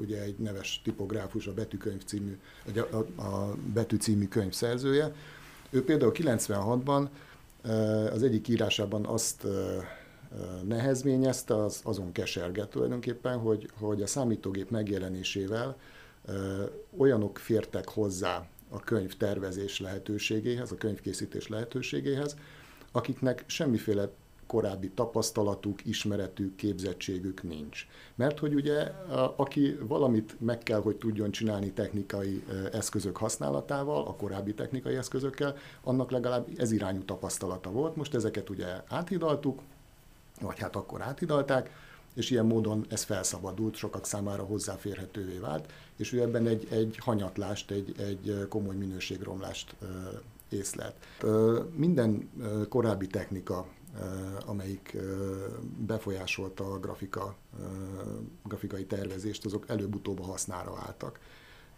ugye 0.00 0.22
egy 0.22 0.38
neves 0.38 0.80
tipográfus, 0.84 1.46
a 1.46 1.52
Betűkönyv 1.52 2.04
című, 2.04 2.38
a, 2.90 3.22
a 3.22 3.54
Betű 3.74 3.96
című 3.96 4.28
könyv 4.28 4.52
szerzője, 4.52 5.14
ő 5.70 5.84
például 5.84 6.12
96-ban 6.14 7.08
uh, 7.64 8.12
az 8.12 8.22
egyik 8.22 8.48
írásában 8.48 9.06
azt 9.06 9.46
nehezményezte, 10.64 11.54
az, 11.54 11.80
azon 11.84 12.12
keserget 12.12 12.68
tulajdonképpen, 12.68 13.38
hogy, 13.38 13.70
hogy 13.78 14.02
a 14.02 14.06
számítógép 14.06 14.70
megjelenésével 14.70 15.76
olyanok 16.96 17.38
fértek 17.38 17.88
hozzá 17.88 18.46
a 18.68 18.80
könyv 18.80 19.16
tervezés 19.16 19.80
lehetőségéhez, 19.80 20.72
a 20.72 20.76
könyvkészítés 20.76 21.48
lehetőségéhez, 21.48 22.36
akiknek 22.92 23.44
semmiféle 23.46 24.10
korábbi 24.50 24.90
tapasztalatuk, 24.90 25.84
ismeretük, 25.84 26.56
képzettségük 26.56 27.42
nincs. 27.42 27.86
Mert 28.14 28.38
hogy 28.38 28.54
ugye, 28.54 28.92
aki 29.36 29.78
valamit 29.86 30.36
meg 30.38 30.58
kell, 30.58 30.80
hogy 30.80 30.96
tudjon 30.96 31.30
csinálni 31.30 31.72
technikai 31.72 32.44
eszközök 32.72 33.16
használatával, 33.16 34.06
a 34.06 34.14
korábbi 34.14 34.54
technikai 34.54 34.96
eszközökkel, 34.96 35.56
annak 35.84 36.10
legalább 36.10 36.48
ez 36.56 36.72
irányú 36.72 37.04
tapasztalata 37.04 37.70
volt. 37.70 37.96
Most 37.96 38.14
ezeket 38.14 38.50
ugye 38.50 38.66
áthidaltuk, 38.88 39.60
vagy 40.40 40.58
hát 40.58 40.76
akkor 40.76 41.02
áthidalták, 41.02 41.70
és 42.14 42.30
ilyen 42.30 42.46
módon 42.46 42.86
ez 42.88 43.02
felszabadult, 43.02 43.74
sokak 43.74 44.06
számára 44.06 44.42
hozzáférhetővé 44.42 45.38
vált, 45.38 45.72
és 45.96 46.12
ő 46.12 46.20
ebben 46.20 46.46
egy, 46.46 46.66
egy 46.70 46.96
hanyatlást, 47.00 47.70
egy, 47.70 47.94
egy 47.98 48.46
komoly 48.48 48.74
minőségromlást 48.74 49.74
észlelt. 50.48 50.94
Minden 51.74 52.30
korábbi 52.68 53.06
technika 53.06 53.66
amelyik 54.46 54.96
befolyásolta 55.86 56.72
a 56.72 56.78
grafika, 56.78 57.36
grafikai 58.44 58.84
tervezést, 58.84 59.44
azok 59.44 59.64
előbb-utóbb 59.68 60.20
hasznára 60.24 60.78
álltak. 60.86 61.20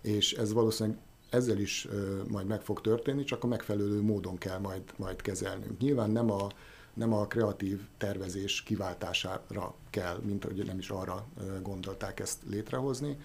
És 0.01 0.33
ez 0.33 0.53
valószínűleg 0.53 0.99
ezzel 1.31 1.59
is 1.59 1.89
majd 2.29 2.47
meg 2.47 2.61
fog 2.61 2.81
történni, 2.81 3.25
csak 3.25 3.45
a 3.45 3.47
megfelelő 3.47 4.03
módon 4.03 4.39
kell 4.39 4.59
majd, 4.59 4.83
majd 4.97 5.23
kezelnünk. 5.23 5.79
Nyilván 5.79 6.11
nem 6.11 6.31
a, 6.31 6.47
nem 6.95 7.13
a 7.13 7.27
kreatív 7.27 7.81
tervezés 7.99 8.63
kiváltására 8.63 9.75
kell, 9.91 10.19
mint 10.25 10.45
hogy 10.45 10.67
nem 10.67 10.79
is 10.79 10.91
arra 10.91 11.27
gondolták 11.63 12.21
ezt 12.21 12.39
létrehozni. 12.49 13.17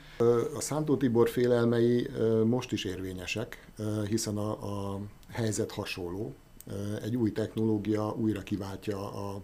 A 0.56 0.62
Szántó 0.62 0.98
Tibor 0.98 1.30
félelmei 1.30 2.10
most 2.46 2.72
is 2.72 2.84
érvényesek, 2.84 3.72
hiszen 4.08 4.38
a, 4.38 4.52
a 4.94 5.00
helyzet 5.30 5.72
hasonló. 5.72 6.36
Egy 7.01 7.15
új 7.15 7.32
technológia 7.32 8.15
újra 8.18 8.41
kiváltja 8.41 9.13
a 9.13 9.41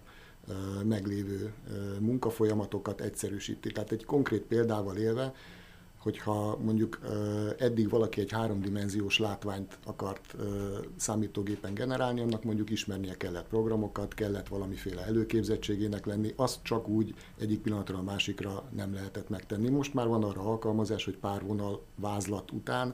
meglévő 0.83 1.53
munkafolyamatokat, 1.99 3.01
egyszerűsíti. 3.01 3.71
Tehát 3.71 3.91
egy 3.91 4.05
konkrét 4.05 4.41
példával 4.41 4.97
élve, 4.97 5.33
hogyha 5.97 6.57
mondjuk 6.57 6.99
eddig 7.57 7.89
valaki 7.89 8.21
egy 8.21 8.31
háromdimenziós 8.31 9.19
látványt 9.19 9.77
akart 9.85 10.35
számítógépen 10.95 11.73
generálni, 11.73 12.21
annak 12.21 12.43
mondjuk 12.43 12.69
ismernie 12.69 13.17
kellett 13.17 13.47
programokat, 13.47 14.13
kellett 14.13 14.47
valamiféle 14.47 15.05
előképzettségének 15.05 16.05
lenni, 16.05 16.33
azt 16.35 16.59
csak 16.63 16.87
úgy 16.87 17.15
egyik 17.39 17.61
pillanatra 17.61 17.97
a 17.97 18.01
másikra 18.03 18.63
nem 18.75 18.93
lehetett 18.93 19.29
megtenni. 19.29 19.69
Most 19.69 19.93
már 19.93 20.07
van 20.07 20.23
arra 20.23 20.41
alkalmazás, 20.41 21.05
hogy 21.05 21.17
pár 21.17 21.43
vonal 21.43 21.83
vázlat 21.95 22.51
után 22.51 22.93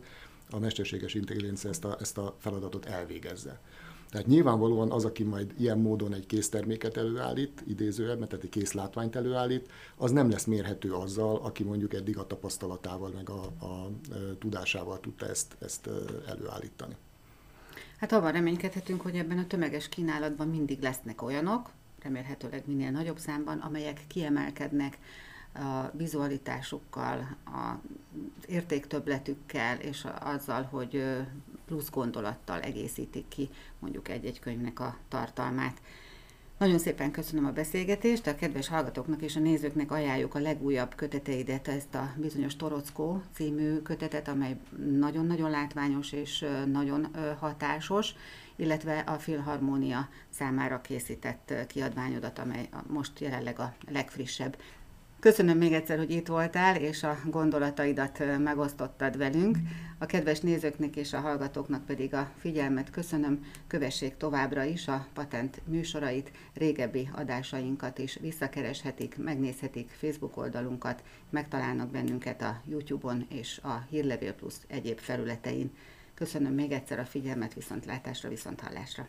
a 0.49 0.59
mesterséges 0.59 1.13
intelligencia 1.13 1.69
ezt 1.69 1.85
a, 1.85 1.97
ezt 1.99 2.17
a 2.17 2.35
feladatot 2.39 2.85
elvégezze. 2.85 3.59
Tehát 4.11 4.27
nyilvánvalóan 4.27 4.91
az, 4.91 5.05
aki 5.05 5.23
majd 5.23 5.53
ilyen 5.57 5.77
módon 5.77 6.13
egy 6.13 6.25
készterméket 6.25 6.97
előállít, 6.97 7.63
idézőjelben, 7.67 8.27
tehát 8.27 8.43
egy 8.43 8.49
készlátványt 8.49 9.15
előállít, 9.15 9.69
az 9.95 10.11
nem 10.11 10.29
lesz 10.29 10.45
mérhető 10.45 10.93
azzal, 10.93 11.35
aki 11.35 11.63
mondjuk 11.63 11.93
eddig 11.93 12.17
a 12.17 12.27
tapasztalatával, 12.27 13.11
meg 13.15 13.29
a, 13.29 13.43
a, 13.65 13.89
tudásával 14.39 14.99
tudta 14.99 15.27
ezt, 15.27 15.55
ezt 15.59 15.89
előállítani. 16.27 16.95
Hát 17.99 18.11
abban 18.11 18.31
reménykedhetünk, 18.31 19.01
hogy 19.01 19.15
ebben 19.15 19.37
a 19.37 19.47
tömeges 19.47 19.89
kínálatban 19.89 20.47
mindig 20.47 20.81
lesznek 20.81 21.21
olyanok, 21.21 21.69
remélhetőleg 22.03 22.63
minél 22.65 22.91
nagyobb 22.91 23.17
számban, 23.17 23.57
amelyek 23.57 24.01
kiemelkednek 24.07 24.97
a 25.53 25.91
vizualitásukkal, 25.93 27.37
az 27.43 28.47
értéktöbletükkel, 28.47 29.77
és 29.77 30.07
azzal, 30.19 30.63
hogy 30.63 31.03
plusz 31.65 31.89
gondolattal 31.89 32.59
egészítik 32.59 33.27
ki 33.27 33.49
mondjuk 33.79 34.09
egy-egy 34.09 34.39
könyvnek 34.39 34.79
a 34.79 34.97
tartalmát. 35.07 35.81
Nagyon 36.57 36.79
szépen 36.79 37.11
köszönöm 37.11 37.45
a 37.45 37.51
beszélgetést, 37.51 38.27
a 38.27 38.35
kedves 38.35 38.67
hallgatóknak 38.67 39.21
és 39.21 39.35
a 39.35 39.39
nézőknek 39.39 39.91
ajánljuk 39.91 40.35
a 40.35 40.39
legújabb 40.39 40.95
köteteidet, 40.95 41.67
ezt 41.67 41.95
a 41.95 42.13
bizonyos 42.17 42.55
Torockó 42.55 43.21
című 43.33 43.77
kötetet, 43.77 44.27
amely 44.27 44.57
nagyon-nagyon 44.99 45.49
látványos 45.49 46.11
és 46.11 46.45
nagyon 46.65 47.07
hatásos, 47.39 48.13
illetve 48.55 48.99
a 48.99 49.13
Filharmónia 49.13 50.09
számára 50.29 50.81
készített 50.81 51.53
kiadványodat, 51.67 52.39
amely 52.39 52.69
most 52.87 53.19
jelenleg 53.19 53.59
a 53.59 53.73
legfrissebb. 53.91 54.57
Köszönöm 55.19 55.57
még 55.57 55.73
egyszer, 55.73 55.97
hogy 55.97 56.11
itt 56.11 56.27
voltál, 56.27 56.75
és 56.75 57.03
a 57.03 57.17
gondolataidat 57.25 58.23
megosztottad 58.37 59.17
velünk. 59.17 59.57
A 59.97 60.05
kedves 60.05 60.39
nézőknek 60.39 60.95
és 60.95 61.13
a 61.13 61.19
hallgatóknak 61.19 61.85
pedig 61.85 62.13
a 62.13 62.31
figyelmet 62.37 62.89
köszönöm. 62.89 63.43
Kövessék 63.67 64.17
továbbra 64.17 64.63
is 64.63 64.87
a 64.87 65.07
patent 65.13 65.61
műsorait, 65.65 66.31
régebbi 66.53 67.09
adásainkat 67.15 67.97
is 67.97 68.17
visszakereshetik, 68.21 69.17
megnézhetik 69.17 69.89
Facebook 69.89 70.37
oldalunkat, 70.37 71.03
megtalálnak 71.29 71.89
bennünket 71.89 72.41
a 72.41 72.61
YouTube-on 72.65 73.25
és 73.29 73.59
a 73.63 73.85
Hírlevél 73.89 74.33
Plus 74.33 74.55
egyéb 74.67 74.99
felületein. 74.99 75.71
Köszönöm 76.13 76.53
még 76.53 76.71
egyszer 76.71 76.99
a 76.99 77.05
figyelmet, 77.05 77.53
viszontlátásra, 77.53 78.29
viszonthallásra. 78.29 79.07